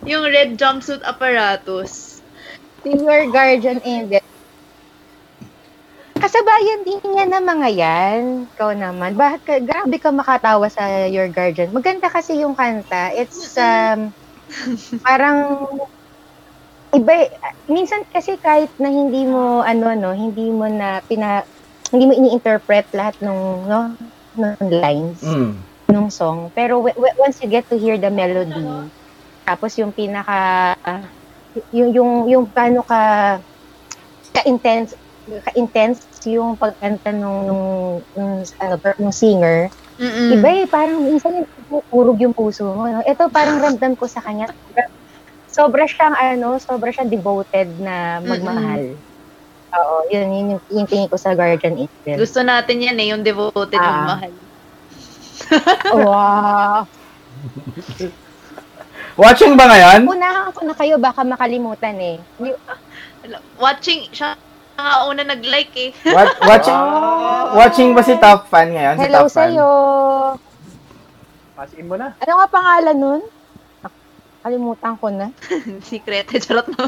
[0.09, 2.23] yung red jumpsuit apparatus.
[2.87, 4.25] Your guardian angel.
[6.19, 8.23] Kasabayan din niya na mga yan.
[8.55, 9.15] Ikaw naman.
[9.15, 11.71] Bakit ka, grabe ka makatawa sa Your Guardian.
[11.71, 13.15] Maganda kasi yung kanta.
[13.15, 14.11] It's, um,
[15.07, 15.67] parang,
[16.91, 17.29] iba,
[17.71, 21.47] minsan kasi kahit na hindi mo, ano, no, hindi mo na, pina,
[21.93, 23.97] hindi mo ini-interpret lahat nung, no,
[24.37, 25.23] nung lines.
[25.25, 25.65] Mm.
[25.89, 26.53] nung song.
[26.53, 28.61] Pero w- w- once you get to hear the melody,
[29.49, 30.77] tapos yung pinaka,
[31.73, 33.01] yung, yung, yung paano ka,
[34.37, 34.93] ka-intense,
[35.49, 37.65] ka-intense yung pagkanta nung, nung,
[38.13, 40.31] nung, ano, nung singer, Mm-mm.
[40.39, 41.43] Iba eh, parang minsan
[41.91, 42.87] urog yung puso mo.
[42.87, 43.03] No?
[43.03, 44.47] Ito parang ramdam ko sa kanya.
[44.47, 44.85] Sobra,
[45.51, 49.03] sobra siyang ano, sobra siyang devoted na magmahal.
[49.71, 52.17] Oo, yun, yun yung, yung tingin ko sa Guardian Angel.
[52.17, 53.85] Gusto natin yan eh, yung devoted Ah.
[53.85, 54.33] ng mahal.
[56.03, 56.79] wow!
[59.19, 60.07] Watching ba ngayon?
[60.07, 62.17] Unahan ko na kayo, baka makalimutan eh.
[63.57, 64.39] Watching, siya
[64.75, 65.91] nga una nag-like eh.
[66.17, 66.81] Wat- watching
[67.53, 68.95] watching ba si Top Fan ngayon?
[68.95, 69.51] Si Hello Top Fan?
[69.51, 69.69] sa'yo!
[71.53, 72.15] Pass in mo na.
[72.17, 73.21] Ano nga pangalan nun?
[74.43, 75.35] Kalimutan ko na.
[75.89, 76.87] Secret, charot mo.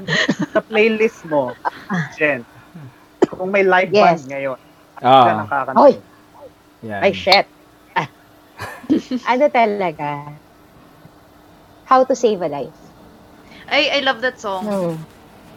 [0.54, 1.54] Sa playlist mo,
[2.18, 2.42] Jen,
[3.26, 4.02] kung may live Yes.
[4.02, 4.58] band ngayon,
[5.02, 5.22] Oo.
[5.22, 5.78] siya nakakanta.
[5.78, 5.94] Oy!
[6.86, 7.00] Yan.
[7.02, 7.46] Ay, shit.
[7.94, 8.08] Ah.
[9.34, 10.30] ano talaga?
[11.86, 12.78] How to save a life.
[13.66, 14.62] Ay, I love that song.
[14.64, 14.94] Hmm.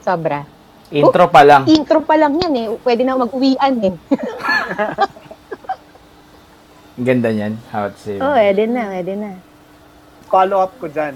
[0.02, 0.46] Sobra.
[0.92, 1.64] Intro pa lang.
[1.72, 2.68] Intro pa lang yan eh.
[2.84, 3.96] Pwede na mag-uwian eh.
[7.00, 7.56] Ganda niyan.
[7.72, 8.20] How to save.
[8.20, 9.32] Oh, pwede na, pwede na.
[10.28, 11.16] Follow up ko dyan.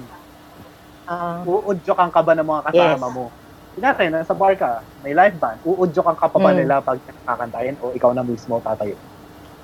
[1.06, 3.13] Ah, Uudyokan ka ba ng mga kasama Yes.
[3.13, 3.26] mo?
[3.76, 4.72] Natin, nasa bar ka,
[5.04, 6.58] may live band, uudyokan ka pa ba Mm.
[6.58, 8.96] nila pag kakantayin o ikaw na mismo tatayo?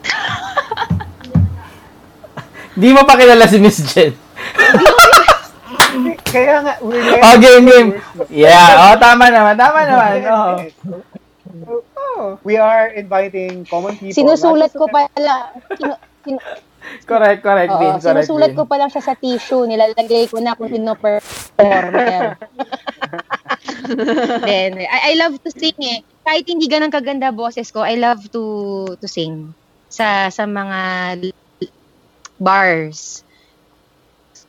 [2.73, 4.13] Di mo pa kilala si Miss Jen.
[6.25, 7.89] Kaya nga, we're Oh, game, game.
[8.29, 8.87] Yeah.
[8.87, 9.55] Oh, tama naman.
[9.55, 10.11] Tama naman.
[11.91, 12.39] Oh.
[12.43, 14.13] We are inviting common people.
[14.13, 15.51] sinusulat ko pala.
[15.73, 16.39] Sinu, sinu,
[17.09, 17.93] Correct, correct oo, din.
[18.01, 18.57] Correct sinusulat din.
[18.57, 19.65] ko pa lang siya sa tissue.
[19.69, 21.85] Nilalagay ko na kung sino performer.
[24.47, 26.01] Then, I, I love to sing eh.
[26.25, 28.43] Kahit hindi ganun kaganda boses ko, I love to
[28.97, 29.53] to sing
[29.89, 30.79] sa sa mga
[32.41, 33.21] bars.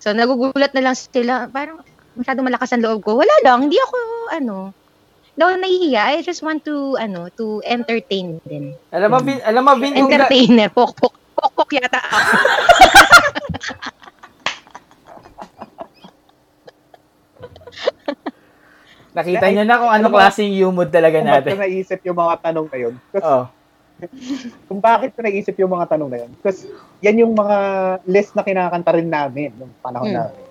[0.03, 1.47] So, nagugulat na lang sila.
[1.53, 1.85] Parang
[2.19, 3.21] masyado malakas ang loob ko.
[3.21, 3.69] Wala lang.
[3.69, 3.97] Hindi ako,
[4.35, 4.57] ano,
[5.39, 6.19] no, nahihiya.
[6.19, 8.75] I just want to, ano, to entertain din.
[8.91, 10.69] Alam mo, Vin, alam mo, Vin, Entertainer.
[10.75, 11.22] Pok-pok.
[11.43, 12.19] Pok-pok yata ako.
[19.13, 21.53] nakita niyo na kung ano klaseng humor talaga Kung bakit natin.
[21.53, 22.95] ko naisip yung mga tanong na yun.
[23.13, 23.45] Kasi, Oh.
[24.67, 26.31] Kung bakit ko naisip yung mga tanong na yun.
[26.41, 26.67] Kasi
[26.99, 27.57] yan yung mga
[28.03, 30.19] list na kinakanta rin namin nung panahon Hmm.
[30.19, 30.45] namin.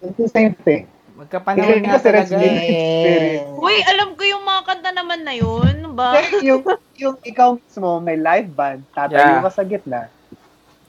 [0.00, 0.86] It's the same thing.
[1.16, 2.36] Magkapanahon nga talaga.
[2.36, 3.40] Yes.
[3.56, 5.74] Uy, alam ko yung mga kanta naman na yun.
[5.92, 6.20] Ba?
[6.40, 6.60] yung,
[6.94, 9.40] yung ikaw mismo, may live band, tatayo Yeah.
[9.40, 10.12] ka sa gitna,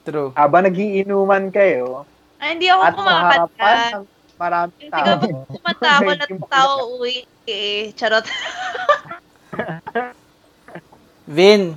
[0.08, 0.32] True.
[0.32, 3.68] habang nagiinuman kayo, Ay, hindi ako at sa harapan kumakanta.
[3.92, 5.04] ng maraming Hindi tao.
[5.04, 5.16] ka
[5.50, 7.90] kumanta ako na tao uwi eh.
[7.92, 8.24] Charot.
[11.28, 11.76] Vin,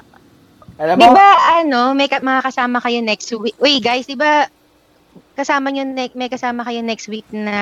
[0.77, 3.57] alam Di mo, ba, ano, may ka- mga kasama kayo next week?
[3.57, 4.47] Uy, guys, di ba,
[5.33, 7.57] kasama nyo, ne- may kasama kayo next week na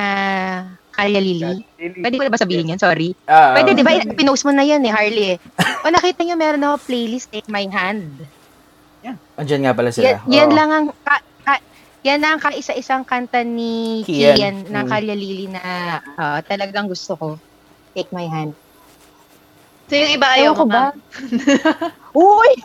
[0.91, 1.65] Kalya Lili?
[1.95, 2.77] Pwede ko na ba sabihin yan?
[2.77, 3.17] Sorry.
[3.25, 5.37] ah, Pwede, di ba, pinost mo na yan eh, Harley eh.
[5.81, 8.21] O nakita nyo, meron ako playlist, Take My Hand.
[9.35, 10.15] Andyan nga pala Yan, sila.
[10.27, 10.55] yan Oo.
[10.55, 11.63] lang ang, ka, ka-
[12.01, 14.35] yan ang kaisa-isang kanta ni Kian.
[14.35, 14.87] Kian, ng Mm.
[14.87, 15.59] Kalya Lili na
[16.15, 17.27] ah, talagang gusto ko.
[17.91, 18.53] Take My Hand.
[19.87, 20.83] So yung iba ayaw Ayaw ko ba?
[22.17, 22.49] Uy!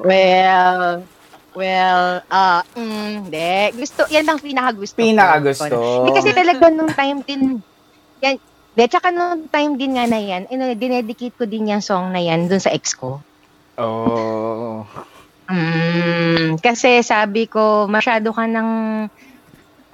[0.00, 1.04] well,
[1.52, 5.04] well, ah, mm, de, gusto, yan ang pinakagusto ko.
[5.04, 5.76] Pinakagusto.
[6.00, 7.40] Hindi kasi talaga nung time din,
[8.20, 8.34] yan,
[8.78, 12.22] de, tsaka nung time din nga na yan, ino, dinedicate ko din yung song na
[12.22, 13.18] yan dun sa ex ko.
[13.80, 14.86] Oh.
[15.50, 18.70] Mm, kasi sabi ko, masyado ka nang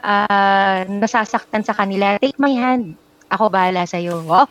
[0.05, 2.21] ah, nasasaktan sa kanila.
[2.21, 3.01] Take my hand.
[3.33, 4.23] Ako bahala sa'yo.
[4.23, 4.47] Wow,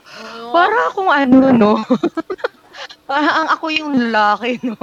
[0.52, 1.72] para akong ano, no?
[3.10, 4.76] Parang ako yung lalaki, no?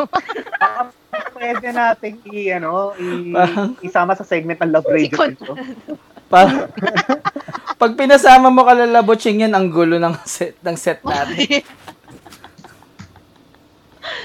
[1.36, 3.34] Pwede nating i, ano, i,
[3.84, 5.18] isama sa segment ng Love Radio.
[6.32, 6.48] Ikot.
[6.48, 6.66] ito.
[6.72, 7.20] Pa-
[7.76, 11.60] pag pinasama mo kalalabotsing yan, ang gulo ng set, ng set natin.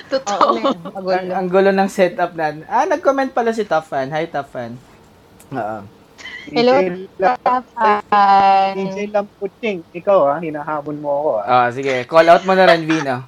[0.07, 0.55] Totoo.
[0.95, 2.63] ang, ang gulo ng setup natin.
[2.65, 4.07] Ah, nag-comment pala si Top Fan.
[4.07, 4.79] Hi, Top Fan.
[5.51, 5.79] Oo.
[6.47, 8.73] Hello, DJ Lam- Fan.
[8.73, 11.45] DJ Lampuching, ikaw ah, hinahabol mo ako ah.
[11.45, 12.07] Ah, sige.
[12.07, 13.27] Call out mo na rin, Vino.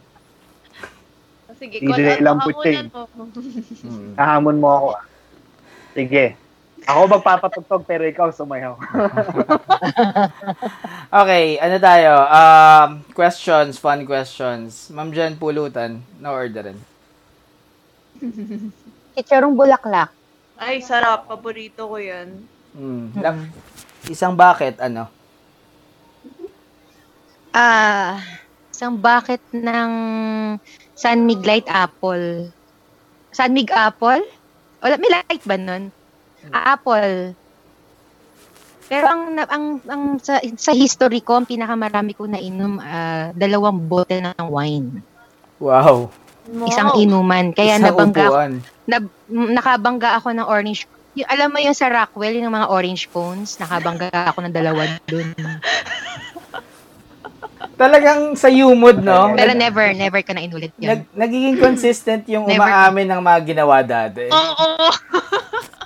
[1.59, 2.77] Sige, DJ call out mo Lamputing.
[2.87, 3.01] hamunan mo.
[3.83, 4.09] Hmm.
[4.15, 5.03] Nahamon mo ako ah.
[5.91, 6.25] Sige.
[6.85, 8.75] Ako magpapatugtog pero ikaw sumayaw.
[11.09, 12.13] Okay, ano tayo?
[12.29, 14.93] Um, questions, fun questions.
[14.93, 16.05] Ma'am Jen, pulutan.
[16.21, 16.77] No orderin.
[19.17, 20.13] Chicharong bulaklak.
[20.53, 21.25] Ay, sarap.
[21.25, 22.45] Paborito ko yan.
[22.77, 23.09] Hmm.
[23.17, 23.49] Lang,
[24.05, 25.09] isang bakit, ano?
[27.49, 28.21] Ah,
[28.69, 29.91] isang bucket ng
[30.93, 32.53] Sunmig Light Apple.
[33.33, 34.21] Sunmig Apple?
[34.79, 35.89] Wala, may light ba nun?
[36.47, 37.35] Ah, apple.
[38.89, 43.77] Pero ang na- ang ang sa, sa history ko, ang pinakamarami ko nainom ah, dalawang
[43.77, 45.03] bote ng wine.
[45.59, 46.09] Wow.
[46.65, 47.53] Isang inuman.
[47.53, 48.53] Kaya Isang nabangga ako, upuan.
[48.89, 48.97] na,
[49.29, 53.57] m- nakabangga ako ng orange yung, alam mo yung sa Rockwell, yung mga orange cones,
[53.57, 55.33] nakabangga ako ng dalawa dun.
[57.79, 59.31] Talagang sa humod, no?
[59.33, 60.99] Pero never, never ko na inulit yun.
[60.99, 64.27] Nag, nagiging consistent yung umaamin ng mga ginawa dati.
[64.27, 64.67] Oo.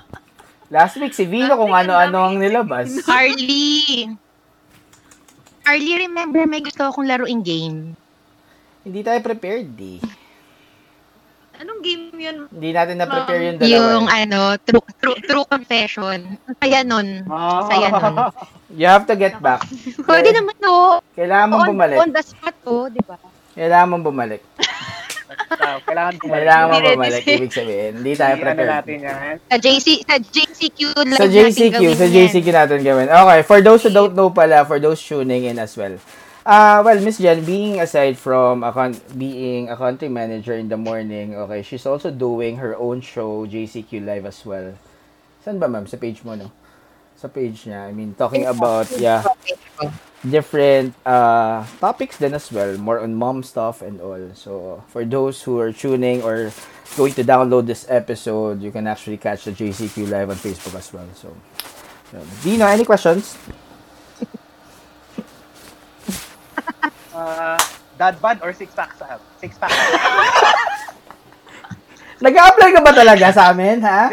[0.72, 3.04] Last week, si Vino kung ano-ano ang nilabas.
[3.04, 4.08] Harley!
[5.64, 7.92] Harley, remember may gusto akong laruing game.
[8.84, 10.00] Hindi tayo prepared, di.
[11.54, 12.36] Anong game yun?
[12.50, 13.72] Hindi natin na-prepare yung dalawa.
[13.72, 16.36] Yung ano, true, true, true confession.
[16.44, 17.08] Ang Saya nun.
[17.30, 17.62] Ah.
[17.70, 18.16] Saya nun.
[18.74, 19.62] You have to get back.
[20.02, 20.98] Pwede naman no.
[21.14, 21.96] Kailangan mong On, bumalik.
[22.02, 23.14] on the spot to, di ba?
[23.54, 24.42] Kailangan mong bumalik.
[25.54, 26.44] Ah, Kailangan bumalik.
[26.44, 27.22] Kailangan ready bumalik.
[27.24, 28.70] Ibig sabihin, hindi tayo Ano prepared.
[28.70, 29.34] natin yan?
[29.44, 32.14] Sa JC, sa JCQ live Sa natin JCQ, gawin sa yan.
[32.14, 33.06] JCQ natin gawin.
[33.08, 35.96] Okay, for those who don't know pala, for those tuning in as well.
[36.44, 40.76] Uh, well, Miss Jen, being aside from a con- being a country manager in the
[40.76, 44.76] morning, okay, she's also doing her own show, JCQ Live as well.
[45.40, 45.88] Saan ba, ma'am?
[45.88, 46.52] Sa page mo, no?
[47.16, 47.88] Sa page niya.
[47.88, 49.24] I mean, talking about, yeah,
[50.24, 54.20] different uh, topics then as well, more on mom stuff and all.
[54.34, 56.52] So, for those who are tuning or
[56.96, 60.92] going to download this episode, you can actually catch the JCQ live on Facebook as
[60.92, 61.08] well.
[61.14, 61.34] So,
[62.12, 62.26] yun.
[62.42, 63.36] Dino, any questions?
[67.14, 67.54] Uh,
[67.96, 69.70] dad bod or six pack sa Six pack.
[72.24, 74.08] Nag-apply ka ba talaga sa amin, ha?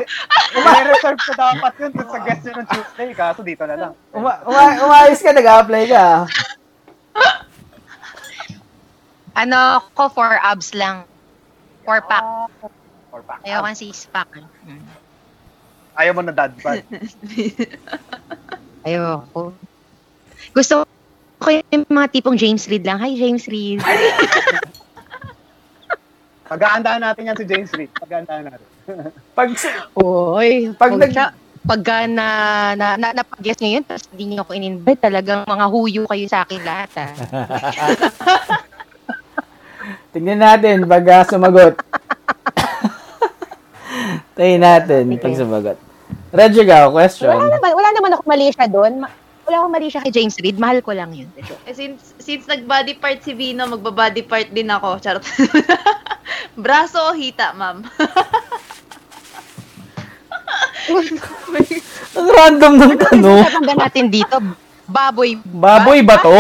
[0.52, 3.10] May-reserve ko dapat yun sa guest yun ng Tuesday.
[3.16, 3.92] Kaso dito na lang.
[4.12, 6.28] Uma- uma- umayos ka, nag-apply ka.
[9.32, 11.08] Ano, ko for abs lang.
[11.88, 12.52] Four pack.
[13.16, 13.48] Or pack.
[13.48, 14.28] Ayaw kang six pack.
[14.68, 14.84] Hmm.
[15.96, 16.84] Ayaw mo na dad bod.
[18.88, 19.56] Ayoko.
[20.52, 20.84] Gusto
[21.40, 23.00] ko yung mga tipong James Reed lang.
[23.00, 23.80] Hi, James Reed.
[26.52, 27.88] Pag-aandaan natin yan si James Reed.
[27.96, 28.68] Pag-aandaan natin.
[29.40, 29.56] Pag,
[29.96, 31.32] Oy, Pag pag nag- siya,
[31.64, 32.28] pagka na,
[32.76, 36.44] na, na, napag-guess nyo yun, tapos hindi nyo ako in-invite, talagang mga huyo kayo sa
[36.44, 37.12] akin lahat, ah.
[40.12, 41.80] tingnan natin pag ah, sumagot.
[44.36, 45.78] Tingnan natin pag sumagot.
[46.36, 47.32] Reggie, ikaw, question.
[47.32, 49.08] Wala naman, wala naman ako mali siya doon.
[49.48, 50.60] Wala akong mali siya kay James Reed.
[50.60, 51.32] Mahal ko lang yun.
[51.40, 55.00] Eh, since, since nag-body part si Vino, magba-body part din ako.
[55.00, 55.24] Charot.
[56.56, 57.84] Braso o hita, ma'am?
[62.12, 63.42] Ang random ng tanong.
[63.48, 64.36] Tatanggan natin dito,
[64.86, 65.40] baboy.
[65.46, 66.36] Baboy ba to?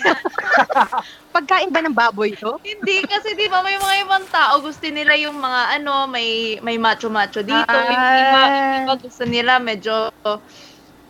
[1.34, 2.58] Pagkain ba ng baboy to?
[2.60, 6.76] Hindi, kasi di ba may mga ibang tao gusto nila yung mga ano, may may
[6.76, 7.70] macho-macho dito.
[7.70, 7.86] Ah.
[7.86, 10.10] Yung iba, yung iba gusto nila medyo,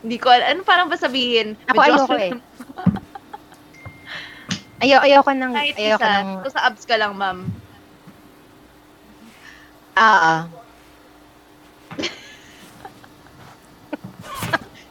[0.05, 1.57] hindi ko, al- ano parang ba sabihin?
[1.67, 2.33] Ako Medyo- ayoko eh.
[4.81, 7.39] Ayaw, ayaw ko ng, Kahit ayaw ko isa, ng, sa abs ka lang, ma'am.
[9.97, 10.41] Ah, ah.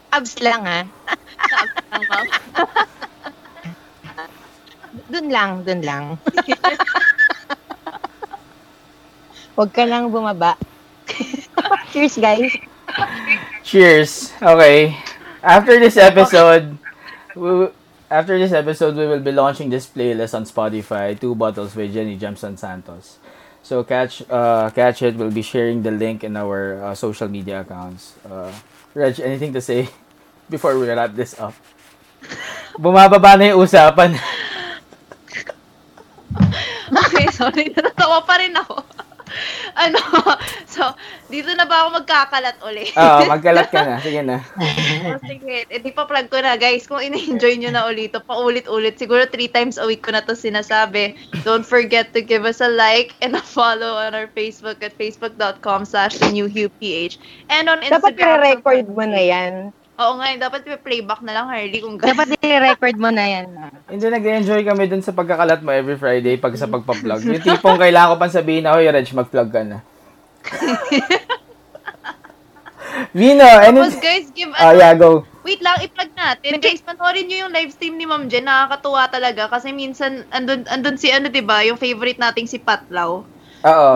[0.10, 0.84] Abs lang ah.
[1.94, 2.26] Ang ma'am.
[5.10, 6.04] Dun lang, dun lang.
[9.58, 10.58] Huwag ka lang bumaba.
[11.92, 12.54] Cheers, guys.
[13.66, 14.34] Cheers.
[14.38, 14.94] Okay.
[15.42, 16.78] After this episode,
[17.34, 17.70] we,
[18.10, 21.18] after this episode, we will be launching this playlist on Spotify.
[21.18, 23.18] Two bottles with Jenny Jemson Santos.
[23.62, 25.16] So catch, uh, catch it.
[25.16, 28.16] We'll be sharing the link in our uh, social media accounts.
[28.26, 28.52] Uh,
[28.94, 29.90] Reg, anything to say
[30.50, 31.54] before we wrap this up?
[32.82, 34.18] Bumababa na yung usapan.
[36.90, 37.70] Okay, sorry.
[37.70, 38.82] Natatawa pa rin ako.
[39.86, 40.00] ano,
[40.66, 40.82] so,
[41.30, 42.90] dito na ba ako magkakalat uli?
[42.96, 43.96] Oo, magkalat ka na.
[44.02, 44.42] Sige na.
[45.10, 46.90] Oh, sige, eh, di pa plug ko na guys.
[46.90, 50.34] Kung ina-enjoy nyo na ulit, to, paulit-ulit, siguro three times a week ko na to
[50.34, 51.18] sinasabi.
[51.46, 55.86] Don't forget to give us a like and a follow on our Facebook at facebook.com
[55.86, 57.18] slash the new PH.
[57.50, 58.14] And on Instagram.
[58.14, 59.54] Dapat i-record mo na yan.
[60.00, 62.16] Oo nga, eh, dapat playback na lang, Harley, kung gano'n.
[62.16, 63.52] Dapat i-record mo na yan.
[63.54, 63.68] ah.
[63.86, 67.20] Hindi, nag-enjoy kami dun sa pagkakalat mo every Friday pag sa pagpa-vlog.
[67.20, 69.84] Yung tipong kailangan ko pang sabihin na, Hoy, Reg, mag-vlog ka na.
[73.12, 74.02] Vino, Tapos any...
[74.02, 75.24] guys, give, Oh, ano, yeah, go.
[75.42, 76.60] wait lang, i-plug natin.
[76.60, 78.46] Guys, panoorin nyo yung live stream ni Ma'am Jen.
[78.46, 83.24] Nakakatuwa talaga kasi minsan, andun, andun si ano, di ba yung favorite nating si Patlaw.
[83.60, 83.92] Oo.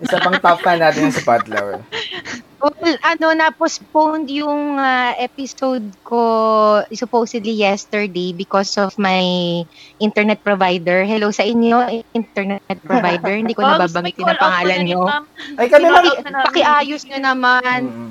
[0.00, 1.76] Isa pang top fan natin yung si Patlaw.
[2.62, 6.22] Well, ano, na-postponed yung ah, episode ko
[6.94, 9.18] supposedly yesterday because of my
[9.98, 11.02] internet provider.
[11.02, 13.34] Hello sa inyo, internet provider.
[13.34, 15.02] Hindi ko nababanggit pangalan na rin, nyo.
[15.58, 16.06] Ay, kami lang.
[16.22, 17.80] Pakiayos nyo naman.
[17.90, 18.10] Mm.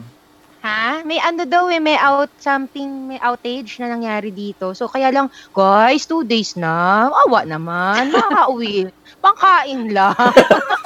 [0.62, 1.02] Ha?
[1.08, 4.76] May ano daw eh, may out something, may outage na nangyari dito.
[4.76, 7.08] So kaya lang, guys, two days na.
[7.08, 8.12] Awa naman.
[8.12, 8.92] Makauwi.
[9.24, 10.14] Pangkain lang.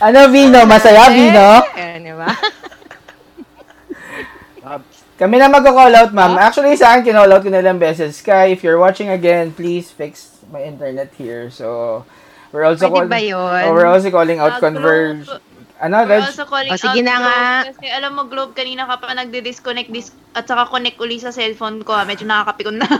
[0.00, 0.64] Ano, Vino?
[0.64, 1.60] Masaya, Vino?
[1.76, 2.28] Eh, di ba?
[5.20, 6.40] Kami na mag-call out, ma'am.
[6.40, 8.16] Actually, sa akin, kinall out ko na ilang beses.
[8.16, 11.52] Sky, if you're watching again, please fix my internet here.
[11.52, 12.08] So,
[12.48, 13.36] we're also Pwede call- ba yun?
[13.68, 15.28] Oh, we're also calling out Ah, Converge.
[15.28, 15.44] Globe.
[15.78, 16.24] Ano, We're Reg?
[16.26, 17.40] also calling O, sige out na Globe nga.
[17.68, 21.80] Kasi alam mo, Globe, kanina ka pa nagdi-disconnect dis at saka connect uli sa cellphone
[21.80, 21.92] ko.
[21.92, 22.04] ah.
[22.04, 22.88] Medyo nakakapikon na.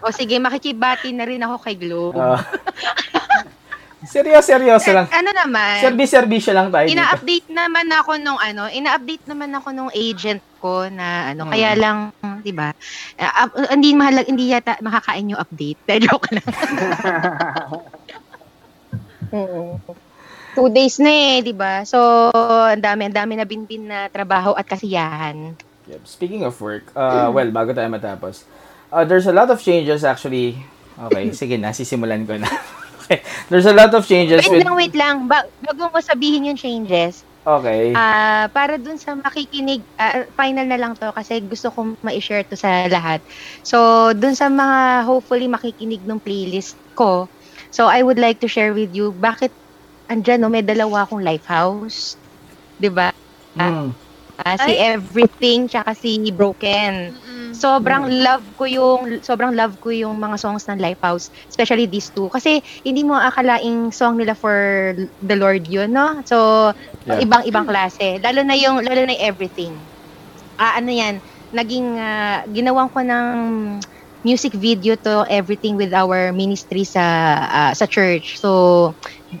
[0.00, 2.16] O sige, makikibati na rin ako kay Globe.
[2.16, 2.40] Ah.
[4.02, 5.06] seryoso, seryoso lang.
[5.08, 5.80] ano naman?
[5.80, 6.96] Serbi-serbisyo lang tayo dito.
[6.96, 11.52] ina-update naman ako nung ano, ina-update naman ako nung agent ko na ano, Hmm.
[11.52, 11.98] kaya lang,
[12.40, 12.72] 'di ba?
[13.16, 15.80] Uh, uh, hindi mahalag, hindi yata makakain yung update.
[15.82, 16.46] Pero joke lang.
[19.30, 19.78] Mm.
[20.50, 21.86] Two days na eh, 'di ba?
[21.86, 21.98] So,
[22.66, 25.54] ang dami, ang dami na binbin na trabaho at kasiyahan.
[25.86, 26.02] Yep.
[26.02, 28.42] Speaking of work, uh, well, bago tayo matapos,
[28.90, 30.58] uh, there's a lot of changes actually.
[30.98, 32.50] Okay, sige na, sisimulan ko na.
[33.00, 33.24] Okay.
[33.48, 34.64] There's a lot of changes Wait with...
[34.64, 35.16] lang, wait lang.
[35.24, 37.96] Ba- bago mo sabihin yung changes, Okay.
[37.96, 42.52] Ah, para dun sa makikinig, ah, final na lang to kasi gusto kong ma-share to
[42.52, 43.24] sa lahat.
[43.64, 47.32] So, dun sa mga hopefully makikinig ng playlist ko,
[47.72, 49.48] so I would like to share with you bakit
[50.12, 52.20] andyan no, may dalawa akong Lifehouse.
[52.76, 53.08] 'Di ba?
[53.56, 53.96] Hmm.
[54.44, 54.76] Ah, si.
[54.76, 57.16] Everything tsaka si Broken.
[57.50, 57.58] Mm-mm.
[57.58, 62.30] Sobrang love ko yung sobrang love ko yung mga songs ng Lifehouse, especially these two
[62.30, 64.54] kasi hindi mo akalaing song nila for
[65.18, 66.22] the Lord yun, no?
[66.26, 66.70] So
[67.04, 67.24] Yeah.
[67.24, 68.22] ibang-ibang klase.
[68.22, 69.74] Lalo na yung lalo na yung everything.
[70.60, 71.20] Ah ano 'yan,
[71.54, 73.28] naging ah, ginawan ko ng
[74.22, 77.02] music video to everything with our ministry sa
[77.48, 78.36] ah, sa church.
[78.40, 78.94] So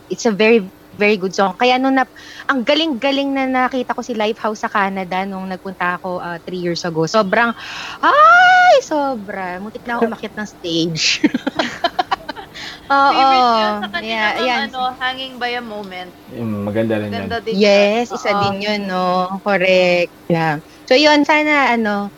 [0.08, 1.54] it's a very very good song.
[1.54, 2.06] Kaya nung na,
[2.50, 6.82] ang galing-galing na nakita ko si Lifehouse sa Canada nung nagpunta ako uh, three years
[6.82, 7.06] ago.
[7.06, 7.54] Sobrang,
[8.02, 9.58] ay, sobra.
[9.62, 11.04] Mutik na ako umakyat ng stage.
[12.90, 13.14] Oo.
[13.14, 14.60] Favorite yun sa kanila, Yeah, yan.
[14.68, 16.10] ano, Hanging by a Moment.
[16.26, 17.30] Hmm, maganda rin yan.
[17.30, 18.16] Ganda din Yes, yan.
[18.18, 18.40] isa Oo.
[18.42, 19.06] din yun, no?
[19.46, 20.10] Correct.
[20.26, 20.58] Yeah.
[20.90, 22.10] So, yun, sana, ano,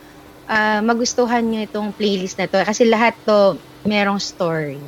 [0.49, 2.57] ah, magustuhan nyo itong playlist na to.
[2.65, 4.81] Kasi lahat to, merong story.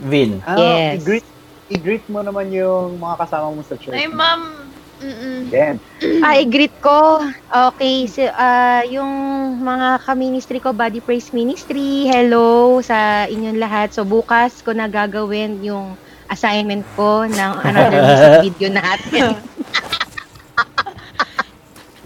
[0.00, 0.40] Vin.
[0.46, 1.02] Ah, Yes.
[1.02, 1.26] i-greet,
[1.70, 3.96] i-greet mo naman yung mga kasama mo sa church.
[3.96, 4.66] Ay, ma'am.
[4.96, 5.52] Mm-mm.
[5.52, 5.76] Yan.
[6.24, 7.20] Ay, greet ko.
[7.52, 9.12] Okay, so, ah, yung
[9.60, 13.92] mga ka-ministry ko, Body Praise Ministry, hello sa inyong lahat.
[13.92, 16.00] So, bukas ko na gagawin yung
[16.32, 19.36] assignment ko ng another music video natin.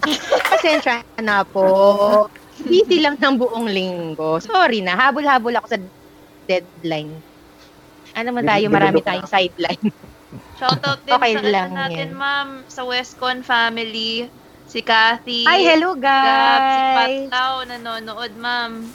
[0.51, 2.27] Pasensya na po.
[2.67, 4.37] Busy lang ng buong linggo.
[4.43, 5.79] Sorry na, habol-habol ako sa
[6.45, 7.30] deadline.
[8.15, 9.91] Ano man tayo, marami tayong sideline.
[10.59, 12.15] Shoutout din Okay sa ano lang natin, yan.
[12.15, 14.29] ma'am, sa Westcon family.
[14.71, 15.43] Si Kathy.
[15.43, 17.27] Hi, hello Gab, si guys!
[17.27, 18.87] Patlaw, nanonood, ma'am.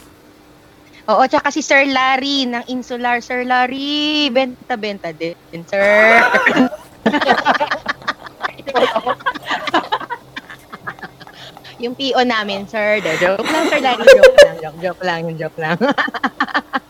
[1.06, 3.20] Oo, tsaka si Sir Larry ng Insular.
[3.20, 5.36] Sir Larry, benta-benta din,
[5.68, 6.24] sir.
[11.82, 13.04] yung PO namin, sir.
[13.04, 14.08] De, joke lang, Sir Larry.
[14.08, 15.76] Joke lang, joke, joke lang, joke lang.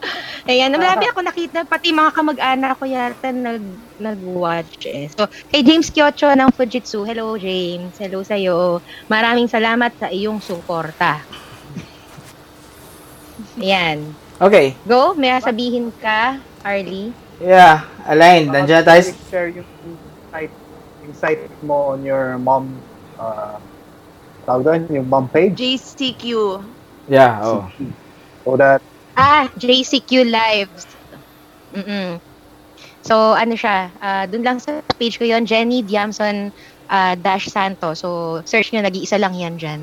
[0.46, 3.66] Ayan, marami ako nakita, pati mga kamag-anak ko yata nag,
[3.98, 5.10] nag-watch eh.
[5.10, 8.78] So, kay James Kyocho ng Fujitsu, hello James, hello sa'yo.
[9.10, 11.18] Maraming salamat sa iyong suporta.
[13.58, 14.14] Ayan.
[14.38, 14.78] Okay.
[14.86, 17.10] Go, may sabihin ka, Arlie?
[17.42, 18.54] Yeah, aligned.
[18.54, 19.02] Nandiyan tayo.
[19.26, 20.54] Share yung insight,
[21.02, 22.70] insight mo on your mom,
[23.18, 23.58] uh,
[24.46, 25.58] tawag doon, yung mom page.
[25.58, 26.62] JCQ.
[27.10, 27.66] Yeah, oh.
[28.46, 28.78] So that,
[29.16, 30.84] Ah, JCQ Lives.
[31.72, 32.20] Mm
[33.06, 36.50] So, ano siya, ah, dun lang sa page ko yon Jenny Diamson
[36.90, 37.94] ah, Dash Santo.
[37.94, 39.78] So, search nyo, nag-iisa lang yan dyan.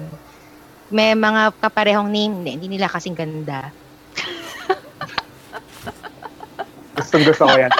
[0.92, 3.72] May mga kaparehong name, hindi, hindi nila kasing ganda.
[7.00, 7.72] gusto gusto ko yan.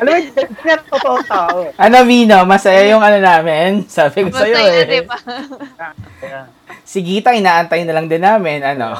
[0.00, 0.18] Alam mo,
[0.64, 1.56] yan ang totoong tao.
[1.76, 2.48] Ano, Vino?
[2.48, 3.84] Masaya yung ano namin.
[3.92, 4.88] Sabi ko sa'yo Masaya, eh.
[4.88, 5.16] di ba?
[6.24, 6.40] Kaya,
[6.88, 8.64] Si Gita, inaantay na lang din namin.
[8.64, 8.96] Ano?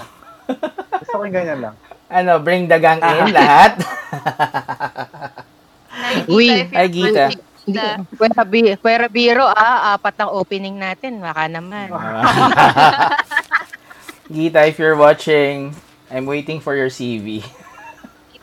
[1.01, 1.75] gusto ko yung ganyan lang.
[2.07, 3.83] Ano, bring the gang in lahat.
[5.97, 7.25] Nakikita Uy, ay, Gita.
[7.67, 7.99] Hindi Gita.
[8.15, 8.79] Kuya, Bi-
[9.11, 11.19] Biro, ah, apat ang opening natin.
[11.19, 11.91] Baka naman.
[14.33, 15.75] Gita, if you're watching,
[16.11, 17.43] I'm waiting for your CV.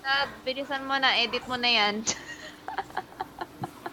[0.03, 2.03] Tab, bilisan mo na, edit mo na yan.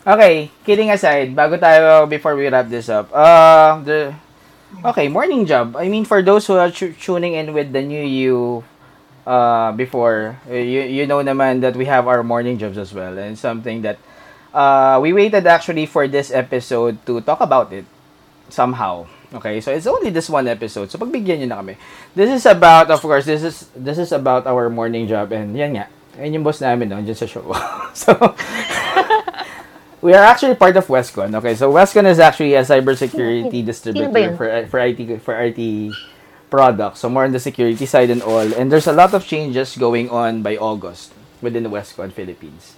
[0.00, 4.16] Okay, kidding aside, bago tayo, before we wrap this up, uh, the,
[4.80, 5.76] okay, morning job.
[5.76, 8.64] I mean, for those who are tu- tuning in with the new you,
[9.30, 13.14] uh, before, uh, you, you know naman that we have our morning jobs as well,
[13.14, 13.98] and something that,
[14.50, 17.86] uh, we waited actually for this episode to talk about it,
[18.50, 19.06] somehow.
[19.30, 21.74] Okay, so it's only this one episode, so pagbigyan nyo na kami.
[22.18, 25.78] This is about, of course, this is, this is about our morning job, and yan
[25.78, 25.86] nga,
[26.18, 27.46] yan yung boss namin, no, dyan sa show.
[27.94, 28.10] so,
[30.00, 31.36] We are actually part of Westcon.
[31.36, 35.60] Okay, so Westcon is actually a cybersecurity distributor for for IT for IT
[36.50, 37.00] products.
[37.00, 38.52] So more on the security side and all.
[38.52, 42.76] And there's a lot of changes going on by August within the Westcon Philippines.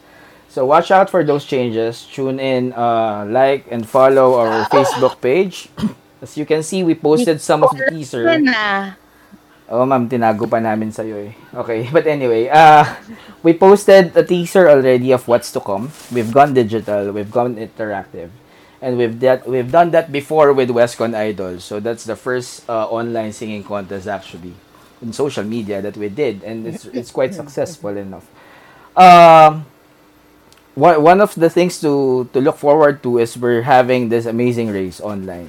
[0.52, 2.04] So watch out for those changes.
[2.04, 5.72] Tune in, uh, like and follow our Facebook page.
[6.20, 8.28] As you can see, we posted some of the teaser.
[9.72, 11.32] Oh, ma'am, tinago pa namin sa'yo eh.
[11.56, 12.84] Okay, but anyway, uh,
[13.40, 15.88] we posted a teaser already of what's to come.
[16.12, 18.28] We've gone digital, we've gone interactive.
[18.82, 21.62] And we've that we've done that before with Westcon Idol.
[21.62, 24.58] So that's the first uh, online singing contest actually
[24.98, 28.26] in social media that we did and it's it's quite successful enough.
[28.98, 29.70] Um
[30.74, 34.74] one one of the things to to look forward to is we're having this amazing
[34.74, 35.48] race online.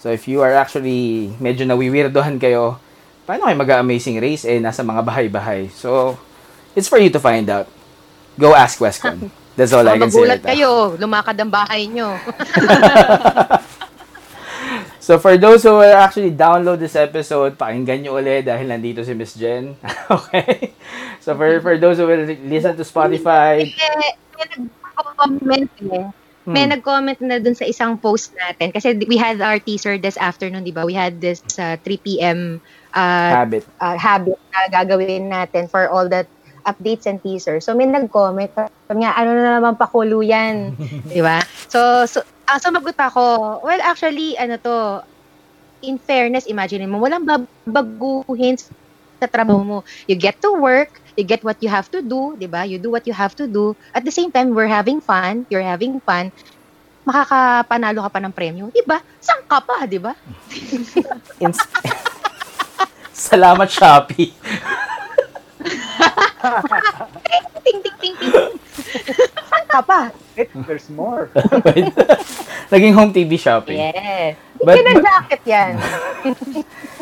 [0.00, 2.80] So if you are actually medyo nawiwirdohan kayo,
[3.28, 5.68] paano kayo mag-amazing race eh nasa mga bahay-bahay.
[5.76, 6.16] So
[6.72, 7.68] it's for you to find out.
[8.40, 9.28] Go ask Westcon.
[9.60, 12.16] That's all I can say Magulat kayo, lumakad ang bahay nyo.
[15.00, 19.16] So for those who will actually download this episode, pakinggan nyo ulit dahil nandito si
[19.16, 19.74] Miss Jen.
[20.12, 20.76] okay?
[21.18, 26.06] So for for those who will listen to Spotify, may nag-comment eh.
[26.46, 26.72] May Hmm.
[26.72, 28.72] nag-comment na dun sa isang post natin.
[28.72, 30.88] Kasi we had our teaser this afternoon, di ba?
[30.88, 32.38] We had this uh, 3 p.m.
[32.96, 33.62] Uh, habit.
[33.76, 36.26] uh, habit na gagawin natin for all that
[36.64, 37.64] updates and teasers.
[37.64, 40.76] So may nag-comment, sabi nga, ano na naman pakulo yan,
[41.12, 41.42] di ba?
[41.68, 45.04] So, so ang sumagot ako, well, actually, ano to,
[45.86, 48.58] in fairness, imagine mo, walang babaguhin
[49.20, 49.78] sa trabaho mo.
[50.10, 52.66] You get to work, you get what you have to do, di ba?
[52.66, 53.76] You do what you have to do.
[53.94, 56.32] At the same time, we're having fun, you're having fun,
[57.06, 58.68] makakapanalo ka pa ng premyo.
[58.74, 59.00] Di ba?
[59.22, 60.12] Saan ka pa, di ba?
[63.30, 64.32] Salamat, Shopee.
[66.40, 68.50] Ting, ting, ting, ting.
[69.50, 70.10] Saan ka pa?
[70.36, 71.28] It, there's more.
[71.34, 71.92] Wait.
[72.72, 73.78] Naging home TV shopping.
[73.78, 74.36] Yes.
[74.62, 75.72] But- But, jacket yan.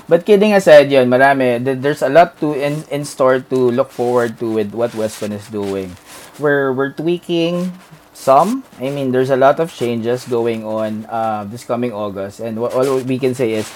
[0.08, 1.60] But kidding aside yun, marami.
[1.60, 5.36] th- There's a lot to in, in store to look forward to with what Westcon
[5.36, 5.92] is doing.
[6.40, 7.76] We're, we're tweaking
[8.16, 8.64] some.
[8.80, 12.40] I mean, there's a lot of changes going on uh, this coming August.
[12.40, 13.68] And what, all we can say is,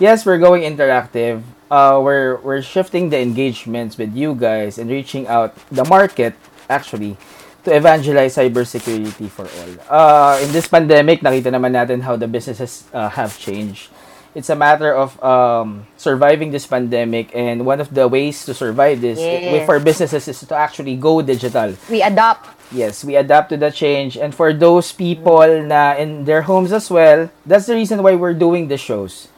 [0.00, 1.42] yes, we're going interactive.
[1.70, 6.34] Uh, we're, we're shifting the engagements with you guys and reaching out the market,
[6.70, 7.16] actually,
[7.64, 9.72] to evangelize cybersecurity for all.
[9.90, 13.90] Uh, in this pandemic, nakita naman natin how the businesses uh, have changed
[14.36, 19.00] it's a matter of um, surviving this pandemic and one of the ways to survive
[19.00, 19.64] this Yes.
[19.64, 22.44] for businesses is to actually go digital We adopt.
[22.70, 26.90] yes we adapt to the change and for those people na in their homes as
[26.92, 29.28] well that's the reason why we're doing the shows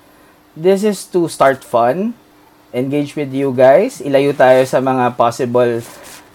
[0.56, 2.14] this is to start fun
[2.72, 5.80] engage with you guys ilayo tayo sa mga possible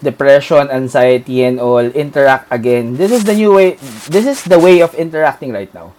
[0.02, 3.78] depression anxiety and all interact again this is the new way
[4.10, 5.94] this is the way of interacting right now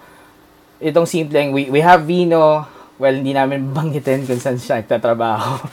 [0.80, 2.68] itong simpleng, we, we have Vino,
[3.00, 5.64] well, hindi namin banggitin kung saan siya nagtatrabaho.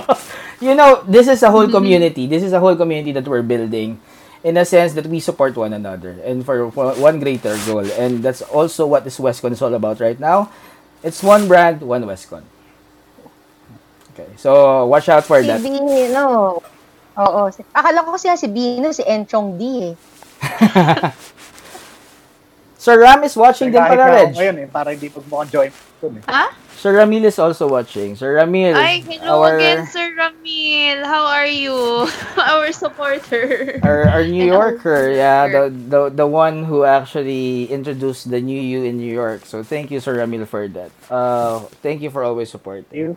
[0.64, 2.26] you know, this is a whole community.
[2.26, 3.98] This is a whole community that we're building
[4.44, 7.86] in a sense that we support one another and for, for one greater goal.
[7.96, 10.52] And that's also what this Westcon is all about right now.
[11.04, 12.40] It's one brand, one Westcon.
[14.14, 15.60] Okay, so watch out for Si that.
[15.60, 16.62] Bino.
[17.14, 17.40] Oo.
[17.52, 19.94] Si- Akala ko siya si Bino, si Enchong D eh.
[22.80, 24.32] Sir Ram is watching din pala, Reg.
[24.36, 25.70] ngayon eh, para hindi pagmukhang join.
[26.04, 26.48] Eh.
[26.76, 28.16] Sir Ramil is also watching.
[28.16, 31.04] Sir Ramil, Ay, hello our, again, Sir Ramil.
[31.04, 31.74] How are you?
[32.36, 33.80] Our supporter.
[33.82, 38.60] our, our New Yorker, our yeah, the, the the one who actually introduced the new
[38.60, 39.46] you in New York.
[39.46, 40.92] So thank you, Sir Ramil, for that.
[41.08, 42.86] Uh, thank you for always supporting.
[42.92, 43.16] You.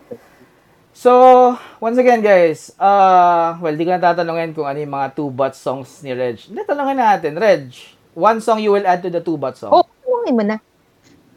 [0.98, 5.30] So, once again, guys, uh, well, di ko na tatanungin kung ano yung mga two
[5.30, 6.42] bot songs ni Reg.
[6.42, 7.38] Hindi, tanungin natin.
[7.38, 7.70] Reg,
[8.18, 9.70] one song you will add to the two bot song.
[9.70, 10.58] Oh, tulungin mo na.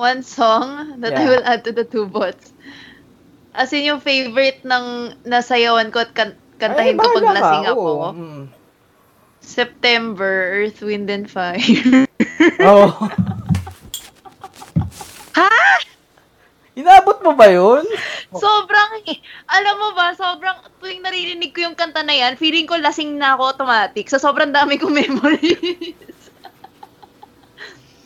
[0.01, 1.29] One song that I Yeah.
[1.29, 2.49] will add to the two bots.
[3.53, 7.85] As in yung favorite ng nasayawan ko at kan- kantahin ko pag lasing ako.
[7.85, 8.43] Oo, mm.
[9.45, 11.61] September, Earth, Wind, and Fire.
[12.65, 12.89] Oh.
[15.31, 15.47] Ha?
[16.73, 17.85] Inabot mo ba yun?
[18.33, 18.91] sobrang,
[19.47, 23.35] alam mo ba, sobrang, tuwing naririnig ko yung kanta na yan, feeling ko lasing na
[23.37, 24.09] ako automatic.
[24.09, 25.95] Sa sobrang dami kong memories.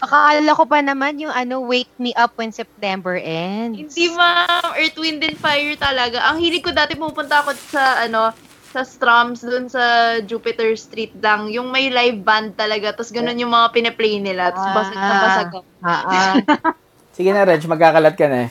[0.06, 3.98] Akala ko pa naman yung ano, Wake Me Up When September Ends.
[3.98, 6.30] Hindi ma'am, Earth, Wind, and Fire talaga.
[6.30, 8.30] Ang hilig ko dati pupunta ako sa, ano,
[8.70, 11.50] sa Strums dun sa Jupiter Street lang.
[11.50, 12.94] Yung may live band talaga.
[12.94, 14.54] Tapos ganun yung mga pinaplay nila.
[14.54, 14.76] Tapos Ah.
[14.78, 15.60] basag na basag ako.
[15.82, 16.34] Ah, ah.
[17.16, 18.50] Sige na, Reg, magkakalat ka na eh.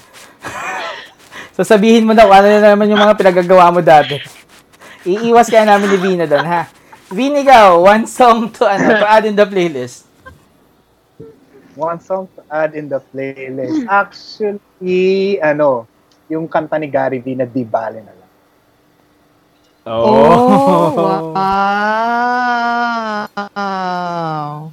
[1.54, 4.16] so sabihin mo na kung ano na naman yung mga pinagagawa mo dati.
[5.04, 6.64] Iiwas kaya namin ni Vina doon, ha?
[7.12, 10.08] Vin, ikaw, one song to, ano, to add in the playlist.
[11.74, 13.82] One song to add in the playlist.
[13.84, 15.86] Actually, ano,
[16.26, 18.30] yung kanta ni Gary V na Di Bale na lang.
[19.84, 20.96] Oh,
[23.34, 24.72] wow.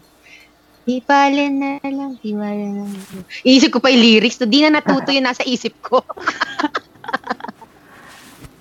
[0.82, 3.06] Di bale na lang, di bale na lang.
[3.44, 6.00] Isip ko pa yung lyrics, di na natuto yung nasa isip ko.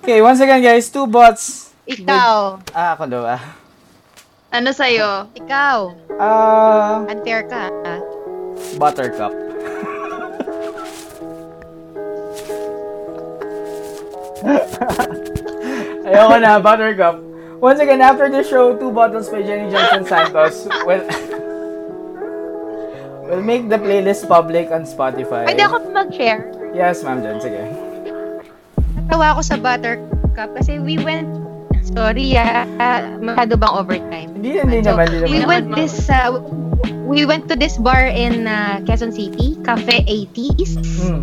[0.01, 1.77] Okay, once again, guys, two bots.
[1.85, 3.53] Ikaw, Ah, ako daw, ah.
[4.49, 5.29] Ano sa'yo?
[5.37, 7.69] ikaw, Ah, unfair ka.
[7.69, 8.01] ah.
[8.77, 9.33] Buttercup.
[16.07, 17.15] Ayoko na, Buttercup.
[17.61, 21.05] Once again, after the show, two bottles by Jenny Johnson Santos will
[23.29, 25.45] will make the playlist public on Spotify.
[25.45, 26.49] Pwede ako mag-share.
[26.73, 27.37] Yes, ma'am Jen.
[27.37, 27.61] Sige.
[28.97, 31.29] Natawa ako sa Buttercup kasi we went,
[31.91, 32.65] sorry ah,
[33.19, 34.29] masyado bang overtime?
[34.35, 35.47] Hindi, hindi So, naman, hindi we naman.
[35.47, 36.29] went this, uh,
[37.05, 40.79] we went to this bar in uh, Quezon City, Cafe 80s.
[40.99, 41.21] Hmm.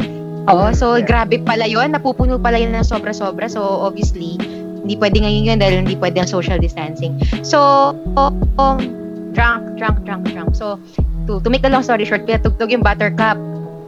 [0.48, 1.92] Oo, so grabe pala yun.
[1.92, 3.50] Napupuno pala yun ng sobra-sobra.
[3.52, 4.40] So, obviously,
[4.80, 7.20] hindi pwede ngayon yun dahil hindi pwede ang social distancing.
[7.44, 8.78] So, um,
[9.36, 10.56] drunk, drunk, drunk, drunk.
[10.56, 10.80] So,
[11.28, 13.36] to, to make a long story short, pinatugtog yung buttercup.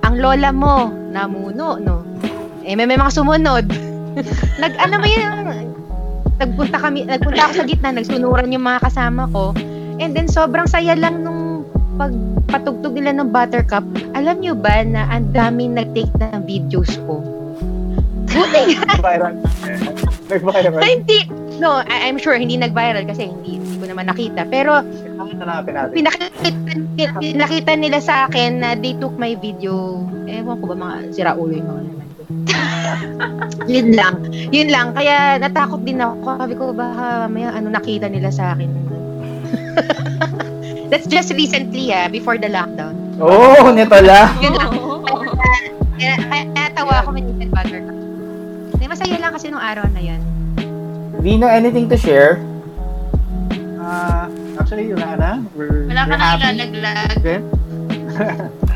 [0.04, 2.04] Ang lola mo, namuno, no?
[2.64, 3.64] Eh, may, may mga sumunod.
[4.60, 5.69] Nag, ano ba yun?
[6.40, 9.52] Nagpunta kami, nagpunta ako sa gitna, nagsunuran yung mga kasama ko.
[10.00, 13.84] And then, sobrang saya lang nung pagpatugtog nila ng buttercup.
[14.16, 17.20] Alam nyo ba na ang daming nag-take ng videos ko?
[18.24, 18.88] Buti nga.
[18.96, 19.34] Nag-viral.
[20.32, 20.80] Nag-viral.
[20.80, 21.28] hindi.
[21.60, 24.48] No, I- I'm sure hindi nag-viral kasi hindi, hindi ko naman nakita.
[24.48, 24.80] Pero
[25.92, 26.40] pinakita,
[27.20, 30.00] pinakita nila sa akin na they took my video.
[30.24, 32.08] Ewan ko ba mga sira ulo yung mga naman.
[33.66, 34.14] Yun lang.
[34.50, 34.92] Yun lang.
[34.94, 36.38] Kaya natakot din ako.
[36.38, 38.70] Sabi ko baka may ano nakita nila sa akin.
[40.90, 42.98] That's just recently ah, before the lockdown.
[43.22, 44.34] Oh, nito lang.
[44.42, 44.72] Yun lang.
[46.00, 47.98] Kaya, kaya, kaya tawa ako said buttercup.
[48.72, 50.20] Hindi, masaya lang kasi nung araw na yan.
[51.20, 52.40] Vino, anything to share?
[53.76, 55.30] Ah, actually, wala na.
[55.52, 57.16] We're, Wala ka na ilalaglag.
[57.20, 57.42] Then,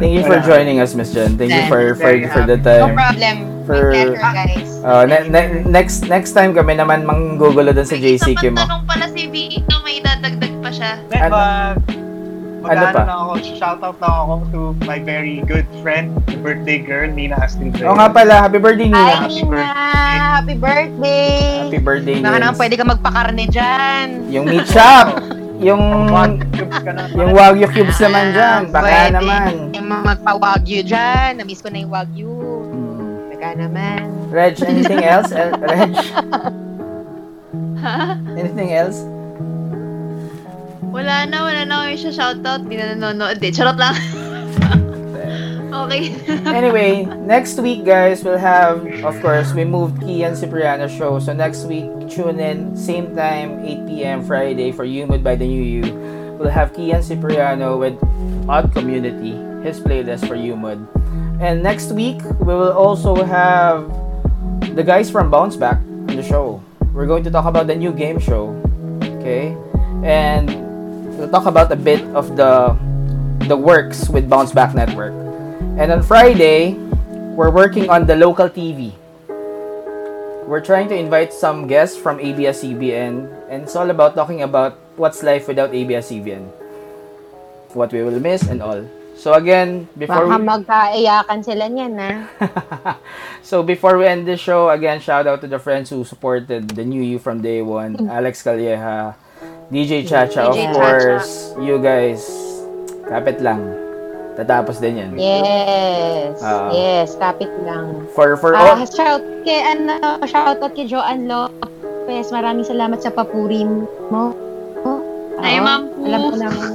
[0.00, 1.36] Thank you for joining us, Miss Jen.
[1.36, 2.94] Thank you for for, for the No time.
[2.94, 3.34] problem.
[3.62, 4.68] For- My pleasure, guys.
[4.80, 8.58] Uh, ne- ne- next next time kami naman manggugulo dun sa May JCQ mo.
[8.58, 10.96] tanong pala si Vito, may dadagdag pa siya.
[11.06, 11.36] then Ano?
[11.36, 11.76] mag,
[12.58, 13.00] mag Ano pa?
[13.04, 17.76] lang ako, shoutout lang ako to my very good friend, the birthday girl, Nina Astrid.
[17.78, 19.14] Oo nga pala, happy birthday Hi, Nina.
[19.20, 19.64] Happy Nina!
[20.32, 21.36] Happy birthday!
[21.60, 24.06] Happy birthday Baka naman pwede ka magpakarne dyan.
[24.26, 25.20] Yung meat shop,
[25.60, 26.08] yung
[27.12, 28.60] yung Wagyu cubes naman dyan.
[28.72, 29.12] Baka Pwede.
[29.14, 29.52] naman.
[29.70, 31.36] Yung magpa-wagyu dyan.
[31.36, 32.32] Namiss ko na yung wagyu.
[32.32, 33.28] Hmm.
[33.28, 34.00] Baka naman.
[34.30, 35.30] Reg, anything else?
[35.30, 35.92] Eh, Reg,
[37.80, 38.12] Ha?
[38.36, 39.00] anything else?
[40.90, 42.68] Wala na, wala na kayo siya shoutout.
[42.68, 43.40] Di na nanonood.
[43.40, 43.96] Di, charot lang.
[45.72, 46.14] okay.
[46.50, 51.18] Anyway, next week, guys, we'll have, of course, we moved Kian Cipriano show.
[51.18, 54.24] So next week, tune in, same time, 8 p.m.
[54.24, 55.94] Friday for You by the New You.
[56.38, 57.96] We'll have Kian Cipriano with
[58.48, 60.88] Odd Community, his playlist for Mood.
[61.40, 63.88] And next week, we will also have
[64.74, 66.62] the guys from Bounce Back on the show.
[66.92, 68.56] We're going to talk about the new game show.
[69.20, 69.56] Okay?
[70.02, 70.48] And
[71.16, 72.76] we'll talk about a bit of the
[73.48, 75.29] the works with Bounce Back Network.
[75.78, 76.74] And on Friday,
[77.36, 78.92] we're working on the local TV.
[80.46, 85.22] We're trying to invite some guests from ABS-CBN and it's all about talking about what's
[85.22, 86.42] life without ABS-CBN.
[87.74, 88.82] What we will miss and all.
[89.20, 90.48] So again, before Baka we...
[90.48, 92.96] magkaiyakan sila niyan, ha?
[93.44, 96.84] so before we end the show, again, shout out to the friends who supported the
[96.88, 98.08] new you from day one.
[98.08, 99.12] Alex Calleja,
[99.68, 100.74] DJ Chacha, of DJ Chacha.
[100.74, 101.52] course.
[101.60, 102.24] You guys,
[103.12, 103.89] kapit lang.
[104.34, 105.10] Tatapos din yan.
[105.14, 106.38] Yes.
[106.40, 106.70] Ah.
[106.70, 108.06] yes, kapit lang.
[108.14, 112.30] For, for Ah, all, shout kay ano, shout out kay Joanne Lopez.
[112.30, 114.32] Maraming salamat sa papuri mo.
[114.80, 114.98] Oh,
[115.40, 115.64] Ay, oo.
[115.64, 115.82] Ma'am.
[116.04, 116.70] Alam ko naman.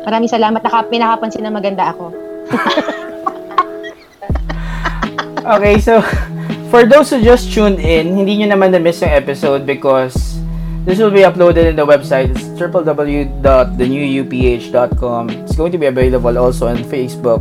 [0.00, 0.60] Maraming salamat.
[0.60, 2.04] Naka, pinakapansin na maganda ako.
[5.40, 6.04] Okay, so
[6.68, 10.36] for those who just tuned in, hindi nyo naman na-miss yung episode because
[10.84, 12.30] this will be uploaded in the website.
[12.68, 15.30] Www.thenewuph.com.
[15.30, 17.40] It's going to be available also on Facebook.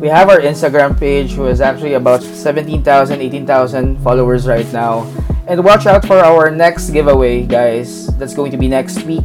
[0.00, 5.06] We have our Instagram page, who is actually about 17,000, 18,000 followers right now.
[5.48, 8.08] And watch out for our next giveaway, guys.
[8.18, 9.24] That's going to be next week.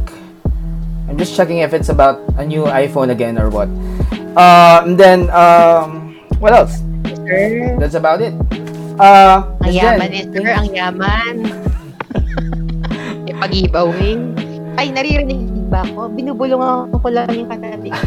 [1.08, 3.68] I'm just checking if it's about a new iPhone again or what.
[4.36, 6.80] Uh, and then, um, what else?
[7.78, 8.34] That's about it.
[9.00, 10.52] Uh, ang yaman Jen, eh.
[10.52, 11.36] Ang yaman.
[13.28, 14.41] Ipag-giveaway.
[14.76, 16.12] Ay, naririnig ba ako?
[16.12, 17.90] Binubulungan ko lang yung katabi.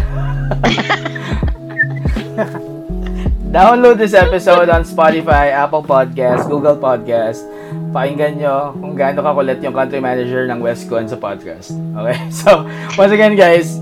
[3.55, 7.47] Download this episode on Spotify, Apple Podcast, Google Podcast.
[7.95, 11.71] Pakinggan nyo kung gaano kakulit yung country manager ng Westcon sa podcast.
[11.71, 12.19] Okay?
[12.43, 12.67] So,
[12.99, 13.79] once again, guys,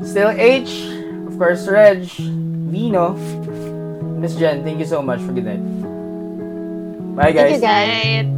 [0.00, 0.88] still H,
[1.28, 2.08] of course, Reg,
[2.72, 3.12] Vino,
[4.16, 5.60] Miss Jen, thank you so much for good night.
[7.12, 7.60] Bye, guys.
[7.60, 8.35] Thank you, guys.